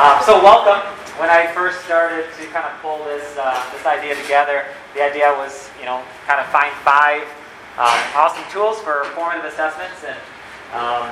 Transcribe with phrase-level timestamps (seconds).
[0.00, 0.80] Um, so welcome.
[1.20, 4.64] When I first started to kind of pull this uh, this idea together,
[4.96, 7.28] the idea was, you know, kind of find five
[7.76, 10.16] um, awesome tools for formative assessments, and
[10.72, 11.04] um,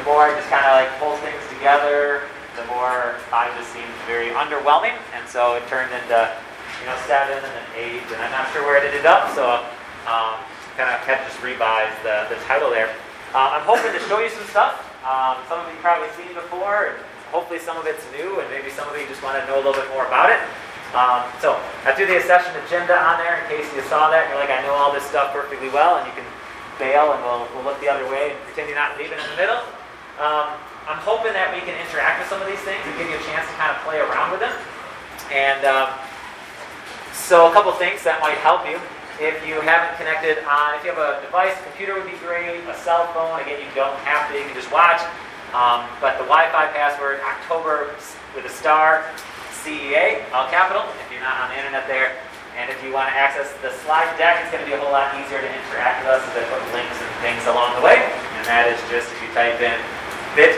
[0.00, 2.24] the more I just kind of like pull things together,
[2.56, 6.24] the more five just seemed very underwhelming, and so it turned into,
[6.80, 9.60] you know, seven and then eight, and I'm not sure where it ended up, so
[10.08, 10.40] um,
[10.72, 12.88] kind of had to just revise the, the title there.
[13.36, 14.88] Uh, I'm hoping to show you some stuff.
[15.04, 16.96] Um, some of you probably seen before.
[16.96, 19.56] And, hopefully some of it's new, and maybe some of you just want to know
[19.56, 20.38] a little bit more about it.
[20.90, 21.54] Um, so
[21.86, 24.26] I threw the accession agenda on there in case you saw that.
[24.26, 26.26] And you're like, I know all this stuff perfectly well, and you can
[26.82, 29.38] bail, and we'll, we'll look the other way and pretend you're not leaving in the
[29.38, 29.62] middle.
[30.18, 30.58] Um,
[30.90, 33.24] I'm hoping that we can interact with some of these things and give you a
[33.30, 34.52] chance to kind of play around with them.
[35.30, 35.94] And um,
[37.14, 38.82] so a couple things that might help you.
[39.22, 42.64] If you haven't connected on, if you have a device, a computer would be great,
[42.66, 44.98] a cell phone, again, you don't have to, you can just watch.
[45.50, 47.90] Um, but the Wi-Fi password, October
[48.38, 49.02] with a star,
[49.66, 52.14] CEA, all capital, if you're not on the internet there.
[52.54, 54.94] And if you want to access the slide deck, it's going to be a whole
[54.94, 57.98] lot easier to interact with us as I put links and things along the way.
[58.38, 59.74] And that is just if you type in
[60.38, 60.54] bit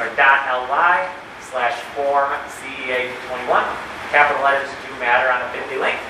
[0.00, 1.04] or ly
[1.52, 3.64] slash form CEA21.
[4.08, 6.00] Capital letters do matter on a Bitly link.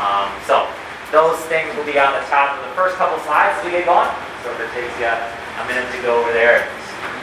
[0.00, 0.64] Um, so
[1.12, 3.84] those things will be on the top of the first couple slides as we get
[3.84, 4.08] going.
[4.44, 6.68] So if it takes you a minute to go over there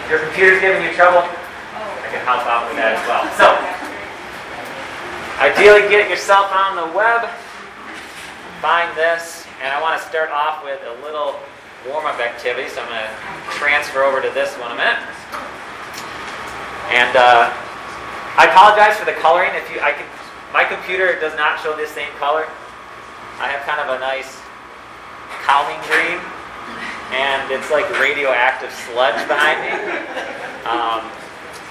[0.09, 3.25] your computer's giving you trouble, I can help out with that as well.
[3.38, 3.47] So,
[5.41, 7.30] ideally get yourself on the web,
[8.61, 11.39] find this, and I want to start off with a little
[11.89, 13.13] warm-up activity, so I'm going to
[13.58, 15.02] transfer over to this one a minute.
[16.93, 17.49] And uh,
[18.38, 19.52] I apologize for the coloring.
[19.55, 20.05] If you, I can,
[20.53, 22.45] my computer does not show this same color.
[23.39, 24.38] I have kind of a nice
[25.41, 26.21] calming green
[27.12, 29.72] and it's like radioactive sludge behind me.
[30.66, 31.04] Um,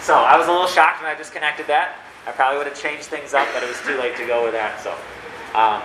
[0.00, 1.96] so I was a little shocked when I disconnected that.
[2.26, 4.52] I probably would have changed things up, but it was too late to go with
[4.52, 4.80] that.
[4.80, 4.92] So,
[5.56, 5.82] um,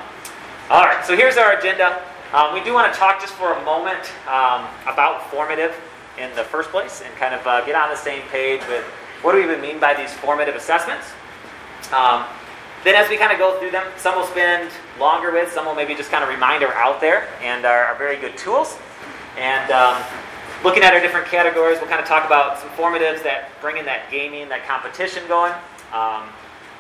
[0.69, 1.03] all right.
[1.05, 2.01] So here's our agenda.
[2.33, 5.75] Um, we do want to talk just for a moment um, about formative
[6.17, 8.83] in the first place, and kind of uh, get on the same page with
[9.21, 11.11] what do we even mean by these formative assessments.
[11.93, 12.25] Um,
[12.83, 15.75] then, as we kind of go through them, some will spend longer with, some will
[15.75, 18.77] maybe just kind of remind are out there and are, are very good tools.
[19.37, 20.01] And um,
[20.63, 23.85] looking at our different categories, we'll kind of talk about some formatives that bring in
[23.85, 25.53] that gaming, that competition going.
[25.93, 26.23] Um,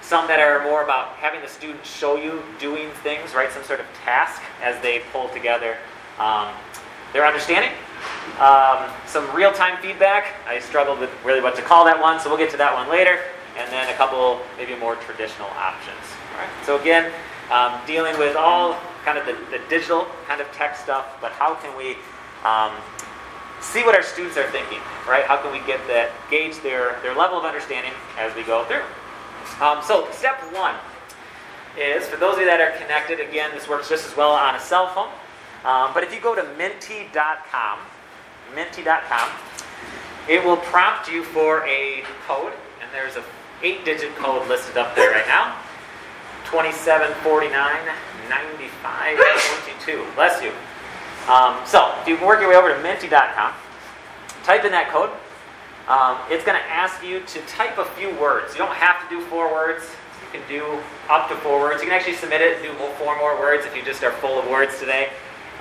[0.01, 3.51] some that are more about having the students show you doing things, right?
[3.51, 5.77] Some sort of task as they pull together
[6.19, 6.49] um,
[7.11, 7.71] their understanding.
[8.39, 10.35] Um, some real time feedback.
[10.47, 12.89] I struggled with really what to call that one, so we'll get to that one
[12.89, 13.19] later.
[13.57, 16.03] And then a couple, maybe more traditional options.
[16.33, 16.65] All right?
[16.65, 17.11] So, again,
[17.51, 21.55] um, dealing with all kind of the, the digital kind of tech stuff, but how
[21.55, 21.95] can we
[22.45, 22.71] um,
[23.59, 24.79] see what our students are thinking,
[25.09, 25.25] right?
[25.25, 28.85] How can we get that, gauge their, their level of understanding as we go through?
[29.59, 30.75] Um, so, step one
[31.77, 34.55] is for those of you that are connected, again, this works just as well on
[34.55, 35.09] a cell phone.
[35.65, 37.79] Um, but if you go to menti.com,
[38.53, 39.29] menti.com,
[40.29, 43.23] it will prompt you for a code, and there's a
[43.63, 45.57] eight-digit code listed up there right now.
[46.45, 47.49] 2749
[48.29, 50.05] 95 22.
[50.15, 50.51] Bless you.
[51.29, 53.53] Um, so if you work your way over to menti.com,
[54.43, 55.09] type in that code.
[55.87, 58.53] Um, it's going to ask you to type a few words.
[58.53, 59.85] You don't have to do four words.
[60.21, 61.81] You can do up to four words.
[61.81, 64.39] You can actually submit it and do four more words if you just are full
[64.39, 65.09] of words today.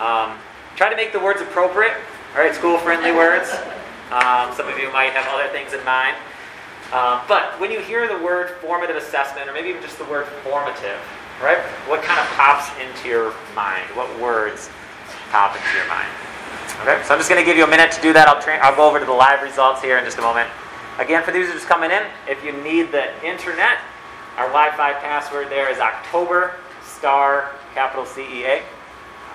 [0.01, 0.39] Um,
[0.77, 1.95] try to make the words appropriate.
[2.35, 3.51] All right, school-friendly words.
[4.11, 6.17] Um, some of you might have other things in mind.
[6.93, 10.27] Um, but when you hear the word formative assessment, or maybe even just the word
[10.45, 11.01] formative,
[11.43, 11.59] right?
[11.89, 13.85] What kind of pops into your mind?
[13.95, 14.71] What words?
[15.35, 16.07] Pop into your mind.
[16.87, 18.31] Okay, so I'm just going to give you a minute to do that.
[18.31, 20.47] I'll, tra- I'll go over to the live results here in just a moment.
[21.03, 23.83] Again, for those who are just coming in, if you need the internet,
[24.39, 26.55] our Wi-Fi password there is October
[26.87, 28.63] star capital CEA.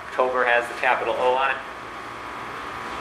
[0.08, 1.60] October has the capital O on it.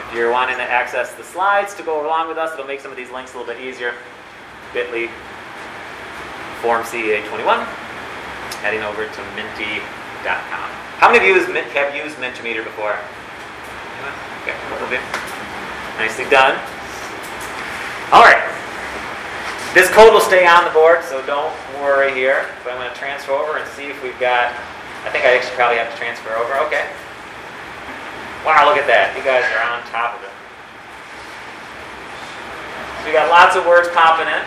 [0.04, 2.92] If you're wanting to access the slides to go along with us, it'll make some
[2.92, 3.94] of these links a little bit easier.
[4.74, 5.08] Bit.ly
[6.60, 7.64] form CEA21,
[8.60, 10.89] heading over to menti.com.
[11.00, 13.00] How many of you have used Mentimeter before?
[14.44, 14.52] Okay,
[15.96, 16.60] Nicely done.
[18.12, 18.44] All right.
[19.72, 22.52] This code will stay on the board, so don't worry here.
[22.68, 24.52] But I'm going to transfer over and see if we've got.
[25.08, 26.60] I think I actually probably have to transfer over.
[26.68, 26.84] Okay.
[28.44, 29.16] Wow, look at that.
[29.16, 30.36] You guys are on top of it.
[33.00, 34.44] So we got lots of words popping in.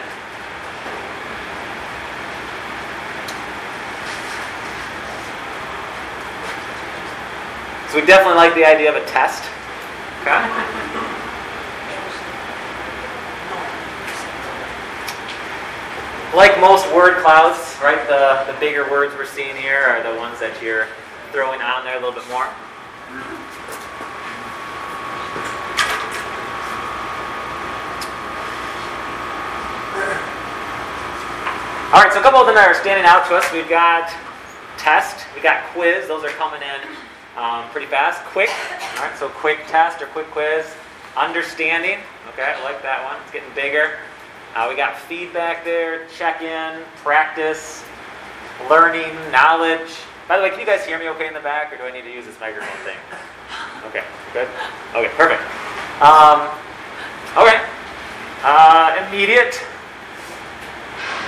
[7.93, 9.45] So we definitely like the idea of a test.
[10.23, 10.33] Okay?
[16.35, 20.41] like most word clouds, right, the, the bigger words we're seeing here are the ones
[20.41, 20.89] that you're
[21.33, 22.49] throwing on there a little bit more.
[31.93, 33.53] All right, so a couple of them that are standing out to us.
[33.53, 34.09] We've got
[34.79, 36.09] test, we got quiz.
[36.09, 37.02] Those are coming in
[37.37, 38.23] um, pretty fast.
[38.27, 38.51] Quick,
[38.97, 40.67] all right, so quick test or quick quiz.
[41.17, 41.99] Understanding,
[42.33, 43.21] okay, I like that one.
[43.23, 43.99] It's getting bigger.
[44.55, 47.85] Uh, we got feedback there, check in, practice,
[48.69, 49.91] learning, knowledge.
[50.29, 51.91] By the way, can you guys hear me okay in the back, or do I
[51.91, 52.99] need to use this microphone thing?
[53.87, 54.49] Okay, good.
[54.95, 55.43] Okay, perfect.
[56.01, 56.49] Um,
[57.37, 57.65] okay.
[58.45, 59.61] Uh, immediate.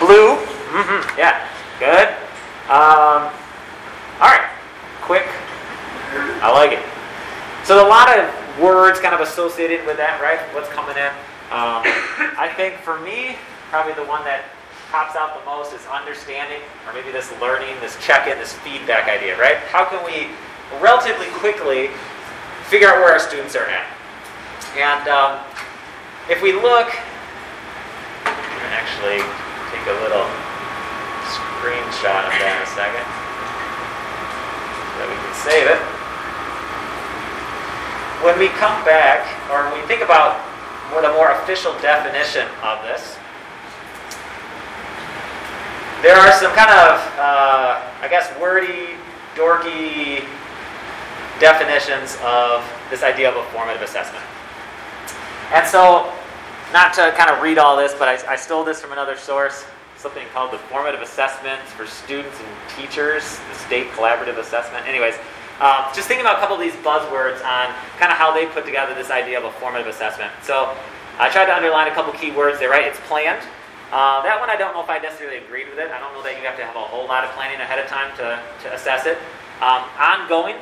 [0.01, 0.37] Blue.
[0.75, 1.19] Mm-hmm.
[1.19, 1.49] Yeah.
[1.79, 2.09] Good.
[2.69, 3.31] Um,
[4.21, 4.51] all right.
[5.03, 5.27] Quick.
[6.45, 6.85] I like it.
[7.65, 8.29] So a lot of
[8.61, 10.37] words kind of associated with that, right?
[10.53, 11.09] What's coming in.
[11.49, 11.81] Um,
[12.37, 13.41] I think for me,
[13.73, 14.45] probably the one that
[14.93, 19.41] pops out the most is understanding, or maybe this learning, this check-in, this feedback idea,
[19.41, 19.57] right?
[19.73, 20.29] How can we
[20.85, 21.89] relatively quickly
[22.69, 23.89] figure out where our students are at?
[24.77, 25.41] And um,
[26.29, 26.93] if we look,
[28.29, 29.25] I'm actually
[29.73, 30.29] take a little
[31.33, 33.09] screenshot of that in a second
[34.93, 35.94] so that we can save it.
[38.25, 39.21] When we come back,
[39.53, 40.41] or when we think about
[40.97, 43.19] what a more official definition of this,
[46.01, 48.97] there are some kind of, uh, I guess, wordy,
[49.37, 50.25] dorky
[51.39, 54.25] definitions of this idea of a formative assessment.
[55.53, 56.11] And so,
[56.73, 59.67] not to kind of read all this, but I, I stole this from another source,
[59.99, 62.49] something called the Formative Assessments for Students and
[62.81, 64.87] Teachers, the State Collaborative Assessment.
[64.87, 65.15] Anyways,
[65.61, 68.65] um, just thinking about a couple of these buzzwords on kind of how they put
[68.65, 70.33] together this idea of a formative assessment.
[70.43, 70.75] So
[71.19, 72.85] I tried to underline a couple key words there, right?
[72.85, 73.43] It's planned.
[73.93, 75.91] Uh, that one I don't know if I necessarily agreed with it.
[75.91, 77.87] I don't know that you have to have a whole lot of planning ahead of
[77.87, 79.19] time to, to assess it.
[79.63, 80.57] Um, ongoing.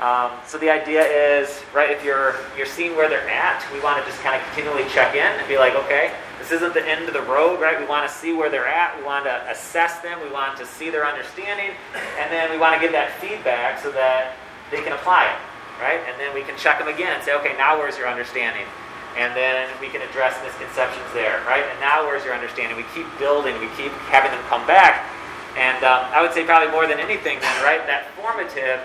[0.00, 3.98] Um, so the idea is, right, if you're you're seeing where they're at, we want
[3.98, 7.10] to just kind of continually check in and be like, okay, this isn't the end
[7.10, 7.74] of the road, right?
[7.74, 8.96] We want to see where they're at.
[8.96, 10.22] We want to assess them.
[10.22, 11.74] We want to see their understanding,
[12.14, 14.38] and then we want to give that feedback so that
[14.70, 15.38] they can apply it,
[15.82, 15.98] right?
[16.06, 18.70] And then we can check them again and say, okay, now where's your understanding?
[19.18, 21.66] And then we can address misconceptions there, right?
[21.66, 22.78] And now where's your understanding?
[22.78, 23.58] We keep building.
[23.58, 25.10] We keep having them come back.
[25.58, 27.82] And um, I would say probably more than anything, then, right?
[27.90, 28.78] That formative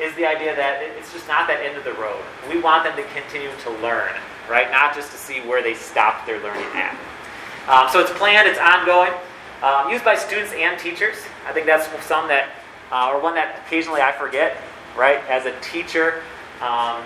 [0.00, 2.22] is the idea that it's just not that end of the road.
[2.48, 4.14] We want them to continue to learn,
[4.48, 4.70] right?
[4.70, 6.96] Not just to see where they stopped their learning at.
[7.68, 9.12] Um, so it's planned, it's ongoing,
[9.62, 11.16] um, used by students and teachers.
[11.46, 12.50] I think that's some that,
[12.90, 14.56] uh, or one that occasionally I forget,
[14.96, 15.18] right?
[15.28, 16.22] As a teacher,
[16.60, 17.02] um,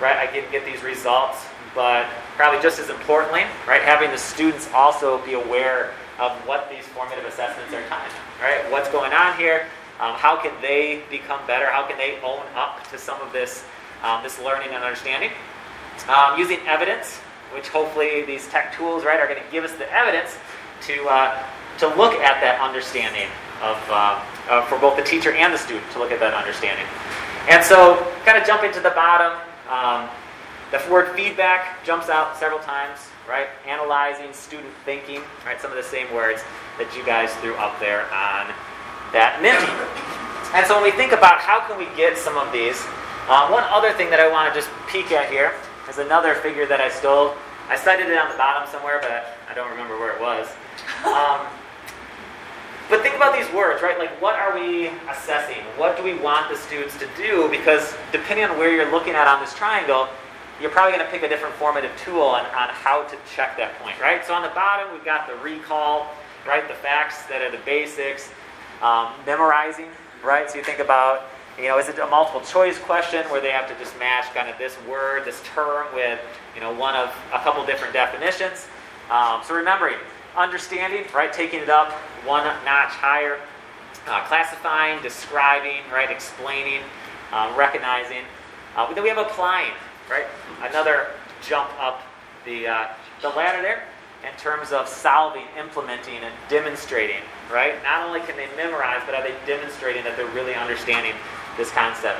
[0.00, 1.44] right, I get, get these results,
[1.74, 2.06] but
[2.36, 7.24] probably just as importantly, right, having the students also be aware of what these formative
[7.24, 8.70] assessments are them, right?
[8.70, 9.66] What's going on here?
[10.00, 11.66] Um, how can they become better?
[11.66, 13.64] How can they own up to some of this,
[14.04, 15.30] um, this learning and understanding?
[16.08, 17.16] Um, using evidence,
[17.52, 20.36] which hopefully these tech tools, right, are going to give us the evidence
[20.82, 21.42] to, uh,
[21.78, 23.28] to look at that understanding
[23.60, 26.86] of, uh, uh, for both the teacher and the student to look at that understanding.
[27.48, 29.36] And so, kind of jumping to the bottom,
[29.68, 30.08] um,
[30.70, 33.48] the word feedback jumps out several times, right?
[33.66, 35.60] Analyzing, student thinking, right?
[35.60, 36.42] Some of the same words
[36.78, 38.52] that you guys threw up there on
[39.12, 39.66] that Menti.
[40.56, 42.80] And so when we think about how can we get some of these,
[43.28, 45.52] uh, one other thing that I want to just peek at here
[45.88, 47.34] is another figure that I stole.
[47.68, 50.48] I cited it on the bottom somewhere, but I don't remember where it was.
[51.04, 51.46] Um,
[52.88, 53.98] but think about these words, right?
[53.98, 55.62] Like, what are we assessing?
[55.76, 57.48] What do we want the students to do?
[57.50, 60.08] Because depending on where you're looking at on this triangle,
[60.60, 63.78] you're probably going to pick a different formative tool on, on how to check that
[63.78, 64.24] point, right?
[64.24, 66.10] So on the bottom, we've got the recall,
[66.46, 66.66] right?
[66.66, 68.30] The facts that are the basics.
[68.82, 69.88] Um, memorizing,
[70.24, 70.48] right?
[70.50, 71.24] So you think about,
[71.58, 74.48] you know, is it a multiple choice question where they have to just match kind
[74.48, 76.20] of this word, this term with,
[76.54, 78.68] you know, one of a couple different definitions?
[79.10, 79.96] Um, so remembering,
[80.36, 81.32] understanding, right?
[81.32, 81.90] Taking it up
[82.24, 83.40] one notch higher.
[84.06, 86.10] Uh, classifying, describing, right?
[86.10, 86.80] Explaining,
[87.32, 88.22] um, recognizing.
[88.76, 89.72] Uh, then we have applying,
[90.08, 90.24] right?
[90.62, 91.08] Another
[91.42, 92.02] jump up
[92.44, 92.86] the, uh,
[93.22, 93.82] the ladder there
[94.26, 97.22] in terms of solving, implementing, and demonstrating,
[97.52, 97.74] right?
[97.82, 101.14] Not only can they memorize, but are they demonstrating that they're really understanding
[101.56, 102.18] this concept?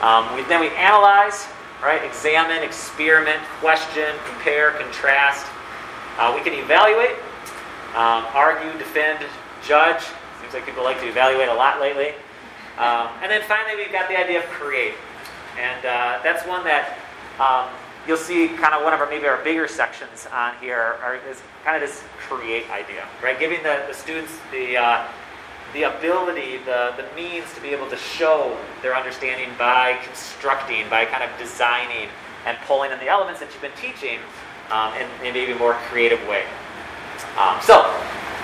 [0.00, 1.46] Um, we, then we analyze,
[1.82, 2.02] right?
[2.04, 5.46] Examine, experiment, question, compare, contrast.
[6.18, 7.18] Uh, we can evaluate,
[7.98, 9.24] um, argue, defend,
[9.66, 10.02] judge.
[10.40, 12.14] Seems like people like to evaluate a lot lately.
[12.78, 14.94] Um, and then finally, we've got the idea of create.
[15.58, 16.98] And uh, that's one that
[17.38, 17.68] um,
[18.06, 21.40] you'll see kind of one of our maybe our bigger sections on here are, is
[21.64, 23.38] kind of this create idea, right?
[23.38, 25.06] Giving the, the students the uh,
[25.72, 31.06] the ability, the, the means to be able to show their understanding by constructing, by
[31.06, 32.08] kind of designing
[32.44, 34.18] and pulling in the elements that you've been teaching
[34.70, 36.44] um, in, in maybe a more creative way.
[37.38, 37.88] Um, so,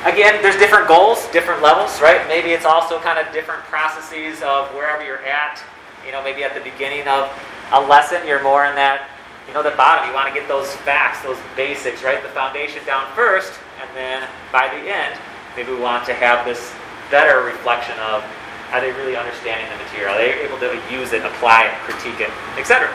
[0.04, 2.26] again, there's different goals, different levels, right?
[2.28, 5.60] Maybe it's also kind of different processes of wherever you're at.
[6.06, 7.28] You know, maybe at the beginning of
[7.72, 9.10] a lesson, you're more in that,
[9.48, 10.06] you know, the bottom.
[10.06, 12.22] You want to get those facts, those basics, right?
[12.22, 15.18] The foundation down first, and then by the end,
[15.56, 16.72] maybe we want to have this
[17.10, 18.22] better reflection of
[18.70, 20.12] are they really understanding the material?
[20.12, 22.92] Are they able to use it, apply it, critique it, etc.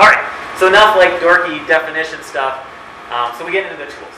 [0.00, 0.24] All right,
[0.58, 2.66] so enough like dorky definition stuff.
[3.12, 4.16] Um, so we get into the tools.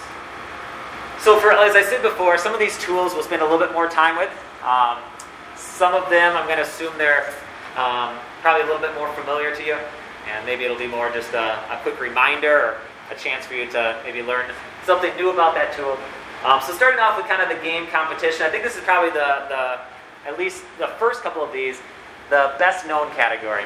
[1.18, 3.72] So for as I said before, some of these tools we'll spend a little bit
[3.72, 4.30] more time with.
[4.62, 4.98] Um,
[5.56, 7.34] some of them I'm going to assume they're
[7.74, 9.76] um, probably a little bit more familiar to you,
[10.28, 12.78] and maybe it'll be more just a, a quick reminder or
[13.10, 14.46] a chance for you to maybe learn
[14.84, 15.98] something new about that tool.
[16.44, 19.10] Um, so starting off with kind of the game competition, I think this is probably
[19.10, 19.80] the, the
[20.26, 21.80] at least the first couple of these,
[22.30, 23.64] the best known category.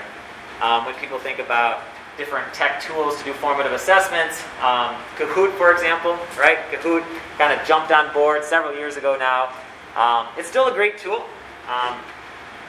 [0.61, 1.83] Um, when people think about
[2.17, 6.59] different tech tools to do formative assessments, um, Kahoot, for example, right?
[6.73, 7.05] Kahoot
[7.39, 9.53] kind of jumped on board several years ago now.
[9.97, 11.27] Um, it's still a great tool.
[11.69, 11.95] Um,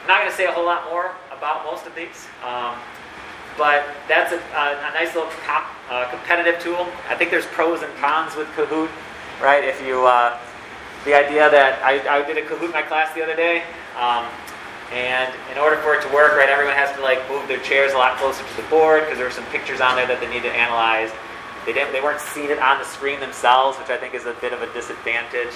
[0.02, 2.26] I'm not going to say a whole lot more about most of these.
[3.60, 6.88] But that's a, a, nice little comp, uh, competitive tool.
[7.12, 8.88] I think there's pros and cons with Kahoot
[9.40, 9.64] right?
[9.64, 10.38] If you, uh,
[11.04, 13.64] the idea that I, I did a Kahoot in my class the other day,
[13.96, 14.28] um,
[14.92, 17.92] and in order for it to work, right, everyone has to like move their chairs
[17.92, 20.28] a lot closer to the board because there were some pictures on there that they
[20.28, 21.10] need to analyze.
[21.64, 24.52] They didn't, they weren't seated on the screen themselves, which I think is a bit
[24.52, 25.54] of a disadvantage.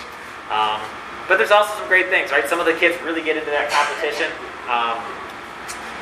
[0.49, 0.80] Um,
[1.26, 2.46] but there's also some great things, right?
[2.46, 4.30] Some of the kids really get into that competition.
[4.68, 5.00] Um,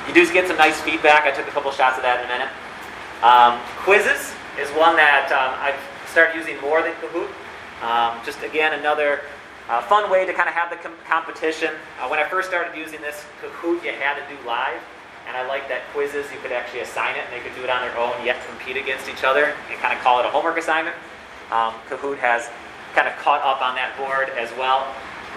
[0.09, 1.25] you do get some nice feedback.
[1.25, 2.51] I took a couple shots of that in a minute.
[3.23, 5.79] Um, Quizizz is one that um, I've
[6.11, 7.31] started using more than Kahoot.
[7.83, 9.21] Um, just again, another
[9.69, 11.75] uh, fun way to kind of have the com- competition.
[12.01, 14.81] Uh, when I first started using this Kahoot, you had to do live.
[15.27, 17.71] And I like that Quizizz, you could actually assign it and they could do it
[17.71, 20.59] on their own, yet compete against each other and kind of call it a homework
[20.59, 20.97] assignment.
[21.55, 22.51] Um, Kahoot has
[22.95, 24.83] kind of caught up on that board as well.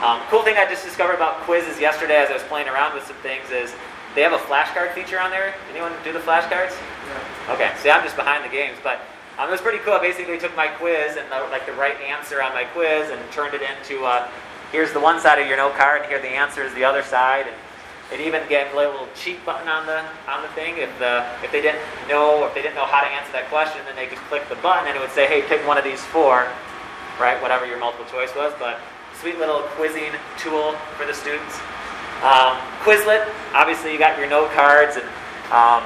[0.01, 3.05] Um, cool thing I just discovered about Quizizz yesterday as I was playing around with
[3.05, 3.71] some things is
[4.15, 5.53] they have a flashcard feature on there.
[5.69, 6.71] Anyone do the flashcards?
[6.71, 7.53] Yeah.
[7.53, 9.01] Okay, see, I'm just behind the games, but
[9.37, 9.93] um, it was pretty cool.
[9.93, 13.19] I basically took my quiz and the, like the right answer on my quiz and
[13.31, 14.31] turned it into uh,
[14.71, 17.03] here's the one side of your note card and here the answer is the other
[17.03, 17.45] side.
[17.45, 17.55] And
[18.21, 19.99] it even gave a little cheat button on the
[20.31, 20.77] on the thing.
[20.77, 23.49] If the if they didn't know or if they didn't know how to answer that
[23.49, 25.83] question, then they could click the button and it would say, hey, pick one of
[25.83, 26.47] these four,
[27.19, 27.41] right?
[27.41, 28.53] Whatever your multiple choice was.
[28.59, 28.79] But
[29.19, 31.59] sweet little quizzing tool for the students.
[32.25, 35.05] Um, Quizlet, obviously you got your note cards and
[35.53, 35.85] um,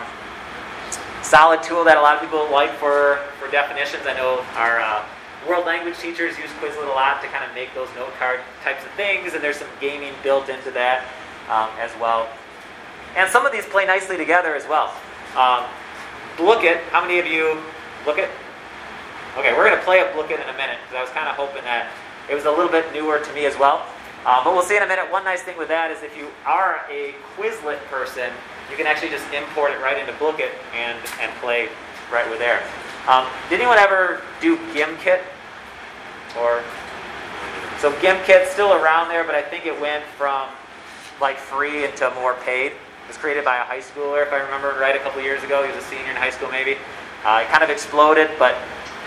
[1.21, 4.07] solid tool that a lot of people like for for definitions.
[4.07, 5.03] I know our uh,
[5.43, 8.85] world language teachers use Quizlet a lot to kind of make those note card types
[8.85, 11.03] of things, and there's some gaming built into that
[11.51, 12.29] um, as well.
[13.17, 14.95] And some of these play nicely together as well.
[15.35, 15.67] Um,
[16.37, 17.59] Blooket, how many of you
[18.05, 18.31] Blooket?
[19.35, 21.35] Okay, we're going to play a Blooket in a minute because I was kind of
[21.35, 21.91] hoping that
[22.29, 23.85] it was a little bit newer to me as well.
[24.25, 25.09] Um, but we'll see in a minute.
[25.11, 28.29] One nice thing with that is if you are a Quizlet person,
[28.69, 31.69] you can actually just import it right into Blooket and, and play
[32.11, 32.61] right with there.
[33.07, 35.21] Um, did anyone ever do Gimkit?
[36.37, 36.61] Or
[37.79, 40.49] so Gimkit's still around there, but I think it went from
[41.21, 42.73] like free into more paid.
[42.73, 45.63] It was created by a high schooler, if I remember right, a couple years ago.
[45.63, 46.77] He was a senior in high school, maybe.
[47.25, 48.55] Uh, it kind of exploded, but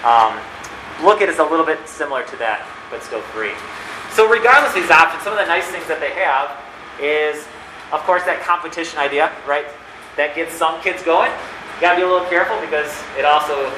[0.05, 0.41] um,
[0.99, 3.53] Blooket is a little bit similar to that, but still free.
[4.13, 6.53] So regardless of these options, some of the nice things that they have
[7.01, 7.49] is,
[7.97, 9.65] of course, that competition idea, right?
[10.21, 13.73] That gets some kids going You got to be a little careful because it also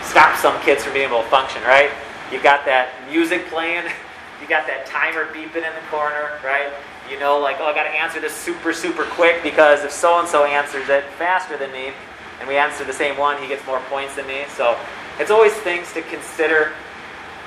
[0.00, 1.92] stops some kids from being able to function, right?
[2.32, 3.84] You got that music playing,
[4.40, 6.72] you got that timer beeping in the corner, right?
[7.12, 10.18] You know, like, oh, I got to answer this super, super quick because if so
[10.18, 11.92] and so answers it faster than me,
[12.40, 14.44] and we answer the same one, he gets more points than me.
[14.56, 14.80] So
[15.20, 16.72] it's always things to consider.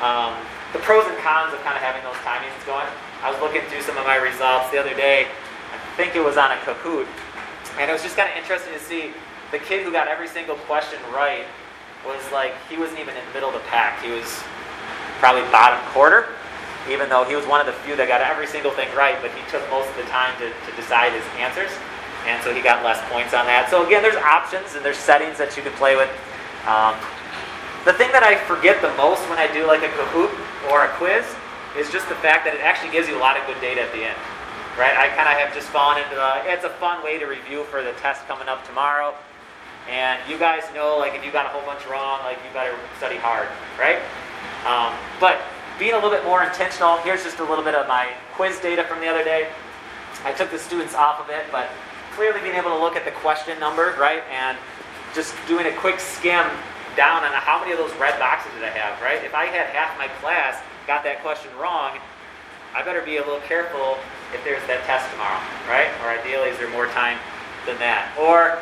[0.01, 0.37] Um,
[0.75, 2.83] the pros and cons of kind of having those timings going.
[3.23, 5.23] I was looking through some of my results the other day.
[5.71, 7.07] I think it was on a Kahoot,
[7.79, 9.15] and it was just kind of interesting to see
[9.55, 11.47] the kid who got every single question right
[12.03, 14.03] was like he wasn't even in the middle of the pack.
[14.03, 14.27] He was
[15.23, 16.35] probably bottom quarter,
[16.91, 19.31] even though he was one of the few that got every single thing right, but
[19.31, 21.71] he took most of the time to, to decide his answers.
[22.27, 23.71] And so he got less points on that.
[23.71, 26.11] So again, there's options and there's settings that you can play with.
[26.67, 26.99] Um,
[27.87, 30.35] the thing that I forget the most when I do like a Kahoot
[30.71, 31.25] or a quiz
[31.77, 33.91] is just the fact that it actually gives you a lot of good data at
[33.91, 34.17] the end.
[34.77, 34.95] Right?
[34.95, 37.81] I kind of have just fallen into the, it's a fun way to review for
[37.81, 39.15] the test coming up tomorrow
[39.89, 42.75] And you guys know, like, if you got a whole bunch wrong, like, you better
[42.97, 44.01] study hard, right?
[44.65, 45.41] Um, but
[45.77, 48.83] being a little bit more intentional, here's just a little bit of my quiz data
[48.83, 49.49] from the other day.
[50.23, 51.69] I took the students off of it, but
[52.13, 54.57] clearly being able to look at the question number, right, and
[55.13, 56.49] just doing a quick skim
[56.95, 59.23] down on how many of those red boxes did I have, right?
[59.23, 61.99] If I had half my class got that question wrong,
[62.75, 63.99] I better be a little careful
[64.33, 65.39] if there's that test tomorrow,
[65.71, 65.87] right?
[66.03, 67.19] Or ideally, is there more time
[67.65, 68.11] than that?
[68.19, 68.59] Or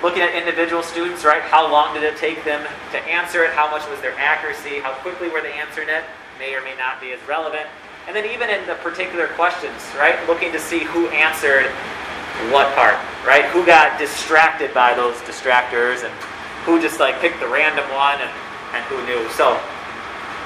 [0.00, 1.42] looking at individual students, right?
[1.42, 3.52] How long did it take them to answer it?
[3.52, 4.80] How much was their accuracy?
[4.80, 6.04] How quickly were they answering it?
[6.38, 7.68] May or may not be as relevant.
[8.08, 10.16] And then even in the particular questions, right?
[10.26, 11.68] Looking to see who answered
[12.48, 12.96] what part,
[13.28, 13.44] right?
[13.52, 16.14] Who got distracted by those distractors and
[16.64, 18.32] who just like picked the random one and,
[18.74, 19.28] and who knew.
[19.30, 19.58] So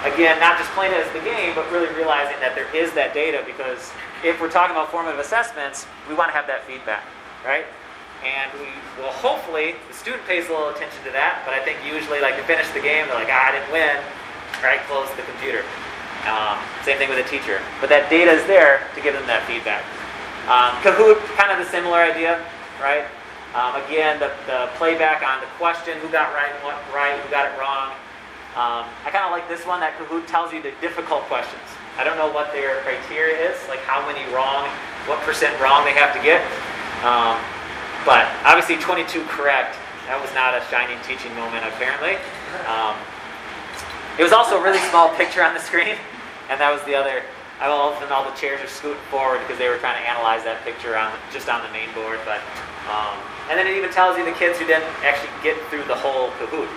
[0.05, 3.15] again, not just playing it as the game, but really realizing that there is that
[3.15, 3.93] data because
[4.23, 7.05] if we're talking about formative assessments, we want to have that feedback,
[7.45, 7.65] right?
[8.25, 11.77] And we will hopefully, the student pays a little attention to that, but I think
[11.85, 14.01] usually, like, to finish the game, they're like, ah, I didn't win,
[14.65, 14.81] right?
[14.89, 15.61] Close the computer.
[16.25, 16.57] Um,
[16.89, 17.61] same thing with a teacher.
[17.85, 19.85] But that data is there to give them that feedback.
[20.49, 22.41] Um, Kahoot, kind of the similar idea,
[22.81, 23.05] right?
[23.55, 27.47] Um, again, the, the playback on the question, who got right, what right, who got
[27.47, 27.95] it wrong.
[28.59, 31.63] Um, I kind of like this one that Kahoot tells you the difficult questions.
[31.95, 34.67] I don't know what their criteria is, like how many wrong,
[35.07, 36.43] what percent wrong they have to get.
[37.07, 37.39] Um,
[38.03, 39.79] but obviously, 22 correct.
[40.11, 42.19] That was not a shining teaching moment, apparently.
[42.67, 42.99] Um,
[44.19, 45.95] it was also a really small picture on the screen,
[46.51, 47.23] and that was the other.
[47.63, 50.43] I all of all the chairs are scooting forward because they were trying to analyze
[50.43, 52.19] that picture on just on the main board.
[52.27, 52.43] But
[52.91, 53.15] um,
[53.51, 56.31] and then it even tells you the kids who didn't actually get through the whole
[56.41, 56.69] Kahoot.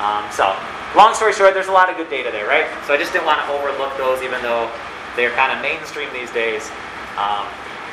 [0.00, 0.52] Um, so,
[0.96, 2.68] long story short, there's a lot of good data there, right?
[2.86, 4.68] So I just didn't want to overlook those, even though
[5.16, 6.68] they're kind of mainstream these days.
[7.16, 7.48] Um,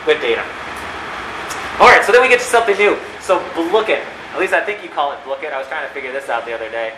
[0.06, 0.44] good data.
[1.80, 3.00] All right, so then we get to something new.
[3.20, 4.04] So Blooket.
[4.34, 5.54] At least I think you call it Blooket.
[5.54, 6.94] I was trying to figure this out the other day.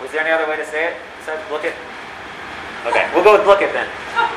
[0.00, 1.74] Was there any other way to say it besides Blooket?
[2.86, 3.86] Okay, we'll go with Blooket then.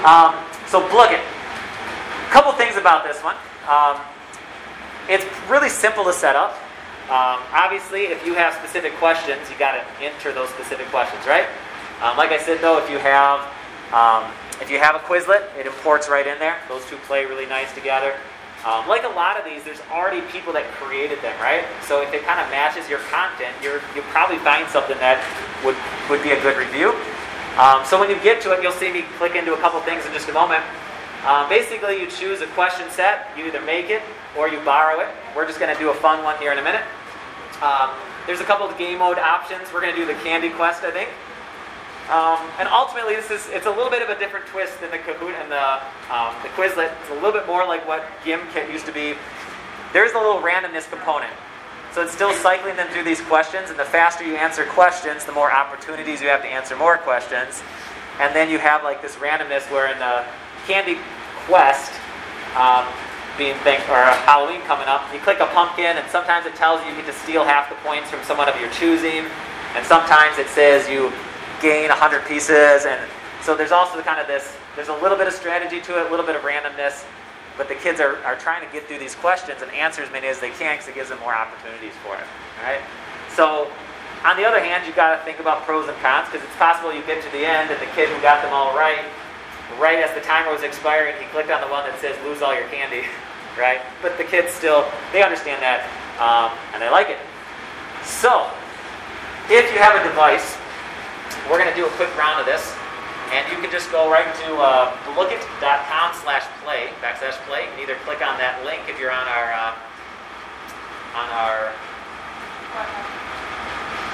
[0.06, 0.38] Um,
[0.70, 1.22] so Blooket.
[1.22, 3.36] A couple things about this one.
[3.66, 3.98] Um,
[5.10, 6.54] it's really simple to set up.
[7.06, 11.46] Um, obviously, if you have specific questions, you got to enter those specific questions, right?
[12.02, 13.46] Um, like I said, though, if you have
[13.94, 16.58] um, if you have a Quizlet, it imports right in there.
[16.68, 18.16] Those two play really nice together.
[18.66, 21.66] Um, like a lot of these, there's already people that created them, right?
[21.86, 25.22] So if it kind of matches your content, you're, you'll probably find something that
[25.62, 25.78] would,
[26.10, 26.98] would be a good review.
[27.62, 30.06] Um, so when you get to it, you'll see me click into a couple things
[30.06, 30.64] in just a moment.
[31.28, 33.30] Um, basically, you choose a question set.
[33.38, 34.02] You either make it
[34.38, 35.10] or you borrow it.
[35.36, 36.84] We're just going to do a fun one here in a minute.
[37.62, 37.92] Um,
[38.28, 39.72] there's a couple of game mode options.
[39.74, 41.10] We're going to do the Candy Quest, I think.
[42.10, 44.98] Um, and ultimately, this is it's a little bit of a different twist than the
[44.98, 45.82] Kahoot and the,
[46.14, 46.92] um, the Quizlet.
[47.02, 49.16] It's a little bit more like what Gimkit used to be.
[49.92, 51.34] There's a little randomness component.
[51.94, 55.32] So it's still cycling them through these questions, and the faster you answer questions, the
[55.32, 57.64] more opportunities you have to answer more questions.
[58.20, 60.26] And then you have like this randomness where in the
[60.68, 60.98] Candy
[61.48, 61.94] Quest,
[62.56, 62.86] um,
[63.38, 66.84] being think or uh, Halloween coming up, you click a pumpkin, and sometimes it tells
[66.84, 69.26] you you get to steal half the points from someone of your choosing,
[69.76, 71.12] and sometimes it says you
[71.62, 73.00] gain 100 pieces, and
[73.42, 74.56] so there's also kind of this.
[74.76, 77.06] There's a little bit of strategy to it, a little bit of randomness,
[77.58, 80.28] but the kids are, are trying to get through these questions and answer as many
[80.28, 82.28] as they can because it gives them more opportunities for it.
[82.64, 82.82] Right?
[83.32, 83.72] So
[84.26, 86.92] on the other hand, you've got to think about pros and cons because it's possible
[86.92, 89.06] you get to the end and the kid who got them all right,
[89.80, 92.54] right as the timer was expiring, he clicked on the one that says lose all
[92.54, 93.04] your candy.
[93.58, 93.82] right?
[94.02, 95.88] But the kids still, they understand that
[96.20, 97.20] um, and they like it.
[98.04, 98.48] So,
[99.50, 100.58] if you have a device,
[101.50, 102.76] we're going to do a quick round of this.
[103.34, 107.66] And you can just go right to uh, blooket.com slash play, backslash play.
[107.66, 109.74] You can either click on that link if you're on our, uh,
[111.18, 111.74] on our,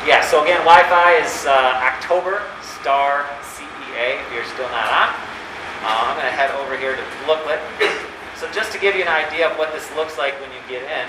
[0.08, 5.21] yeah, so again, Wi-Fi is uh, October star CEA if you're still not on.
[5.82, 7.58] Uh, I'm going to head over here to Blooket.
[8.38, 10.82] So just to give you an idea of what this looks like when you get
[10.86, 11.06] in.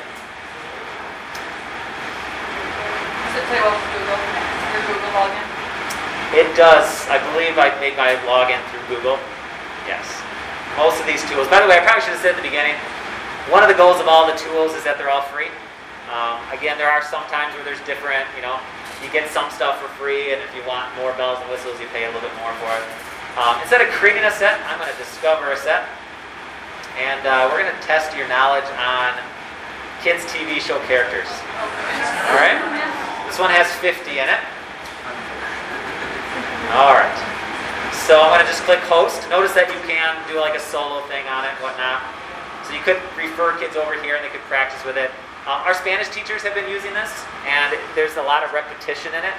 [3.29, 4.21] Does it what Google?
[4.73, 5.45] Your Google login?
[6.33, 6.89] It does.
[7.13, 9.21] I believe I made my login through Google.
[9.85, 10.05] Yes.
[10.81, 11.49] Most of these tools.
[11.53, 12.77] By the way, I probably should have said at the beginning,
[13.53, 15.53] one of the goals of all the tools is that they're all free.
[16.09, 18.57] Um, again, there are some times where there's different, you know,
[19.05, 21.89] you get some stuff for free, and if you want more bells and whistles, you
[21.93, 23.12] pay a little bit more for it.
[23.37, 25.89] Um, instead of creating a set, I'm going to discover a set.
[27.01, 29.17] And uh, we're going to test your knowledge on
[30.05, 31.31] kids' TV show characters.
[32.29, 32.61] All right?
[33.25, 34.43] This one has 50 in it.
[36.77, 37.17] All right.
[38.05, 39.25] So I'm going to just click host.
[39.33, 42.05] Notice that you can do like a solo thing on it and whatnot.
[42.69, 45.09] So you could refer kids over here and they could practice with it.
[45.49, 47.11] Uh, our Spanish teachers have been using this,
[47.49, 49.35] and there's a lot of repetition in it,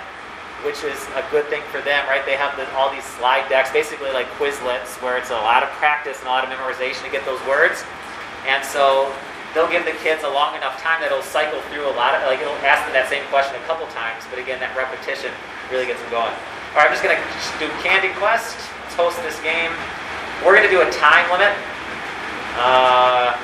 [0.63, 2.25] which is a good thing for them, right?
[2.25, 5.69] They have the, all these slide decks, basically like Quizlets, where it's a lot of
[5.75, 7.83] practice and a lot of memorization to get those words.
[8.47, 9.11] And so
[9.51, 12.23] they'll give the kids a long enough time that it'll cycle through a lot of,
[12.25, 15.29] like it'll ask them that same question a couple times, but again, that repetition
[15.67, 16.33] really gets them going.
[16.73, 17.23] All right, I'm just going to
[17.61, 18.57] do Candy Quest.
[18.87, 19.69] Let's host this game.
[20.41, 21.53] We're going to do a time limit.
[22.57, 23.37] Uh,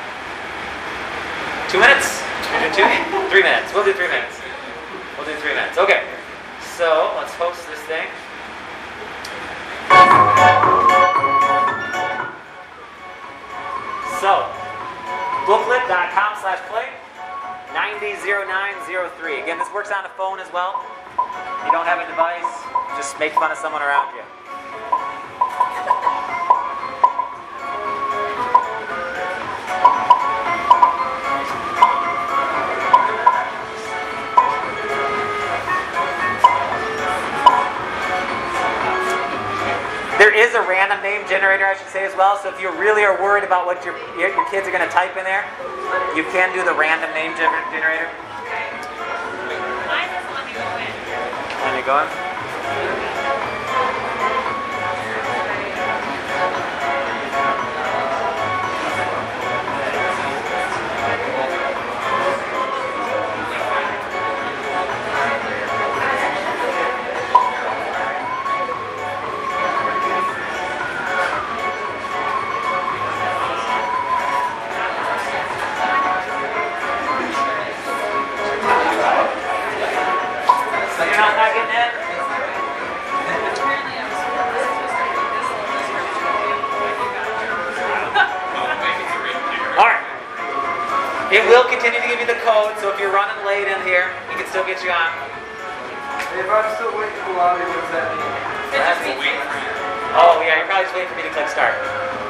[1.70, 2.26] two minutes?
[2.74, 2.86] Two?
[3.30, 3.70] Three minutes.
[3.72, 4.42] We'll do three minutes.
[5.16, 5.78] We'll do three minutes.
[5.78, 6.04] Okay.
[6.80, 8.08] So let's host this thing.
[14.24, 14.48] So,
[15.44, 16.88] blooket.com slash play
[17.76, 19.42] 900903.
[19.42, 20.80] Again, this works on a phone as well.
[21.20, 22.48] If you don't have a device,
[22.96, 24.24] just make fun of someone around you.
[40.20, 42.38] There is a random name generator, I should say, as well.
[42.44, 45.16] So if you really are worried about what your, your kids are going to type
[45.16, 45.48] in there,
[46.14, 48.12] you can do the random name gener- generator.
[49.88, 50.92] Mine doesn't let me go in.
[51.64, 52.29] Let me go in.
[91.30, 94.10] It will continue to give you the code, so if you're running late in here,
[94.34, 95.13] it can still get you on.
[96.34, 98.34] If I'm still waiting for lobby, what does that mean?
[98.74, 99.20] It just means
[100.18, 101.78] Oh, yeah, you're probably just waiting for me to click start.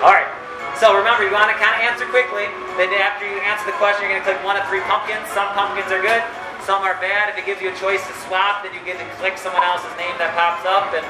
[0.04, 0.28] All right.
[0.76, 2.52] So remember, you want to kind of answer quickly.
[2.76, 5.28] Then after you answer the question, you're going to click one of three pumpkins.
[5.32, 6.20] Some pumpkins are good,
[6.68, 7.32] some are bad.
[7.32, 9.96] If it gives you a choice to swap, then you get to click someone else's
[9.96, 11.08] name that pops up, and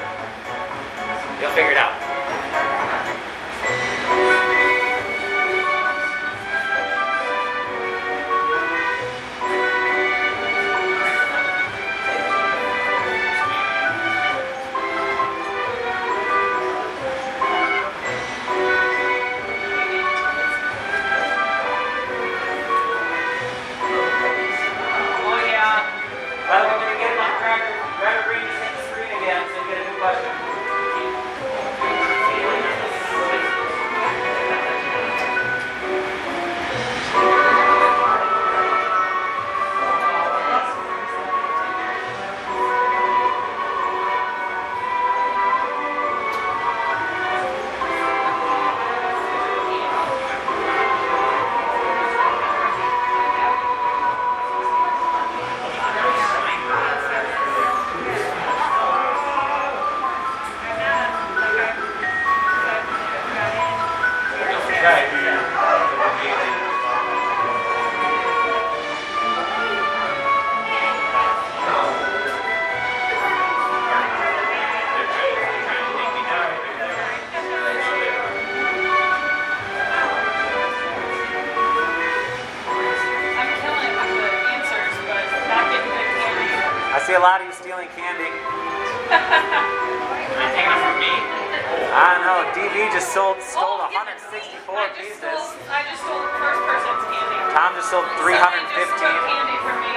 [1.42, 2.09] you'll figure it out.
[95.68, 96.00] I just
[96.40, 97.40] first person's candy.
[97.52, 99.12] Tom just sold Somebody just 315.
[99.28, 99.96] candy from me.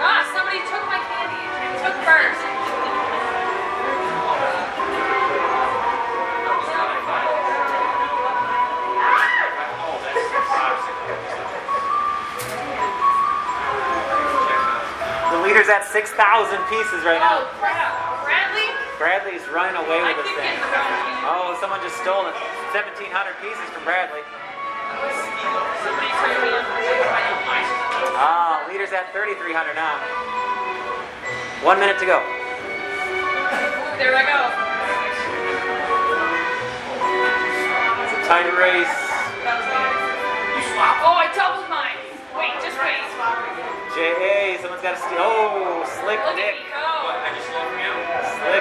[0.00, 1.44] Ah, somebody took my candy.
[1.84, 2.40] Took first.
[15.34, 16.16] The leader's at 6,000
[16.70, 17.73] pieces right Oh now.
[19.04, 20.48] Bradley's running away with this thing.
[20.48, 21.28] getting the wrong candy.
[21.28, 22.32] Oh, someone just stole it.
[22.72, 23.04] 1,700
[23.36, 24.24] pieces from Bradley.
[25.84, 26.64] Somebody turned me on.
[28.16, 30.00] Ah, leader's at 3,300 now.
[31.60, 32.16] One minute to go.
[34.00, 34.40] There I go.
[38.08, 38.88] It's a tight race.
[39.44, 39.92] That was good.
[40.56, 40.96] You swap?
[41.04, 42.00] Oh, I doubled mine.
[42.40, 43.04] Wait, just wait.
[43.92, 45.20] JA, someone's got to steal.
[45.20, 46.73] Oh, slick Nick.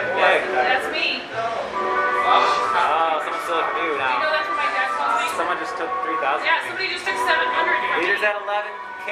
[0.01, 0.17] Me go.
[0.17, 0.41] Nick.
[0.49, 1.21] That's me.
[2.25, 5.27] Oh, someone stole it from you You know that's what my dad calls me?
[5.37, 6.41] Someone just took 3,000.
[6.41, 8.09] Yeah, somebody just took 700 from me.
[8.09, 9.11] Leaders at 11K.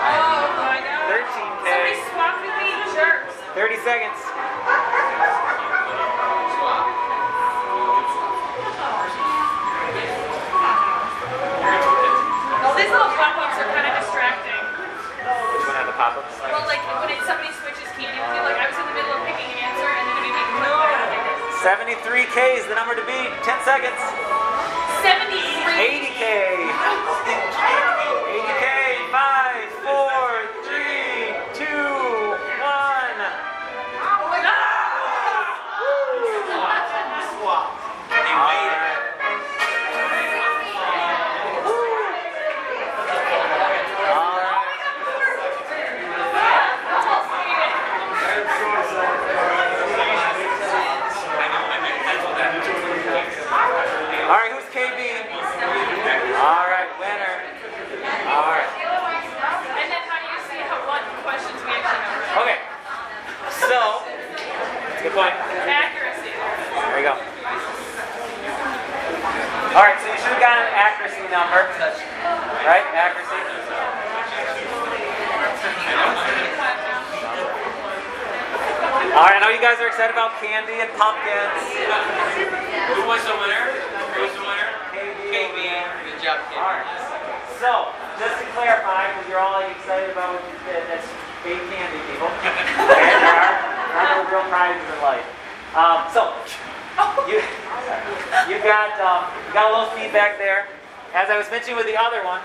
[0.00, 1.06] Oh my god.
[1.14, 1.66] 13K.
[1.68, 3.34] Somebody swapped with me, jerks.
[3.54, 4.18] 30 seconds.
[12.60, 14.64] Well, these little pop-ups are kind of distracting.
[15.54, 16.34] Which one had the pop-ups?
[16.40, 17.52] Well, like when it, somebody
[21.60, 23.28] 73K is the number to beat.
[23.44, 24.00] 10 seconds.
[25.04, 25.76] 73.
[25.76, 26.20] 80K.
[80.00, 81.60] Know you guys are excited about candy and pumpkins.
[82.96, 83.64] Who was the winner?
[84.16, 84.70] Who was the winner?
[85.28, 85.60] KB.
[86.08, 86.56] Good job, kid.
[86.56, 86.88] All right.
[87.60, 91.06] So, just to clarify, because you're all like, excited about what you did, that's
[91.44, 92.32] candy, people.
[92.80, 93.56] Okay, there are,
[93.92, 95.26] there are no real prizes in life.
[95.76, 96.32] Um, so,
[97.28, 97.40] you,
[98.48, 100.68] you got um, you got a little feedback there.
[101.12, 102.40] As I was mentioning with the other one,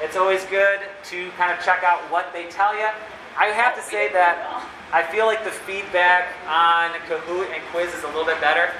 [0.00, 2.88] it's always good to kind of check out what they tell you.
[3.36, 4.62] I have to say that
[4.94, 8.70] I feel like the feedback on Kahoot and Quiz is a little bit better.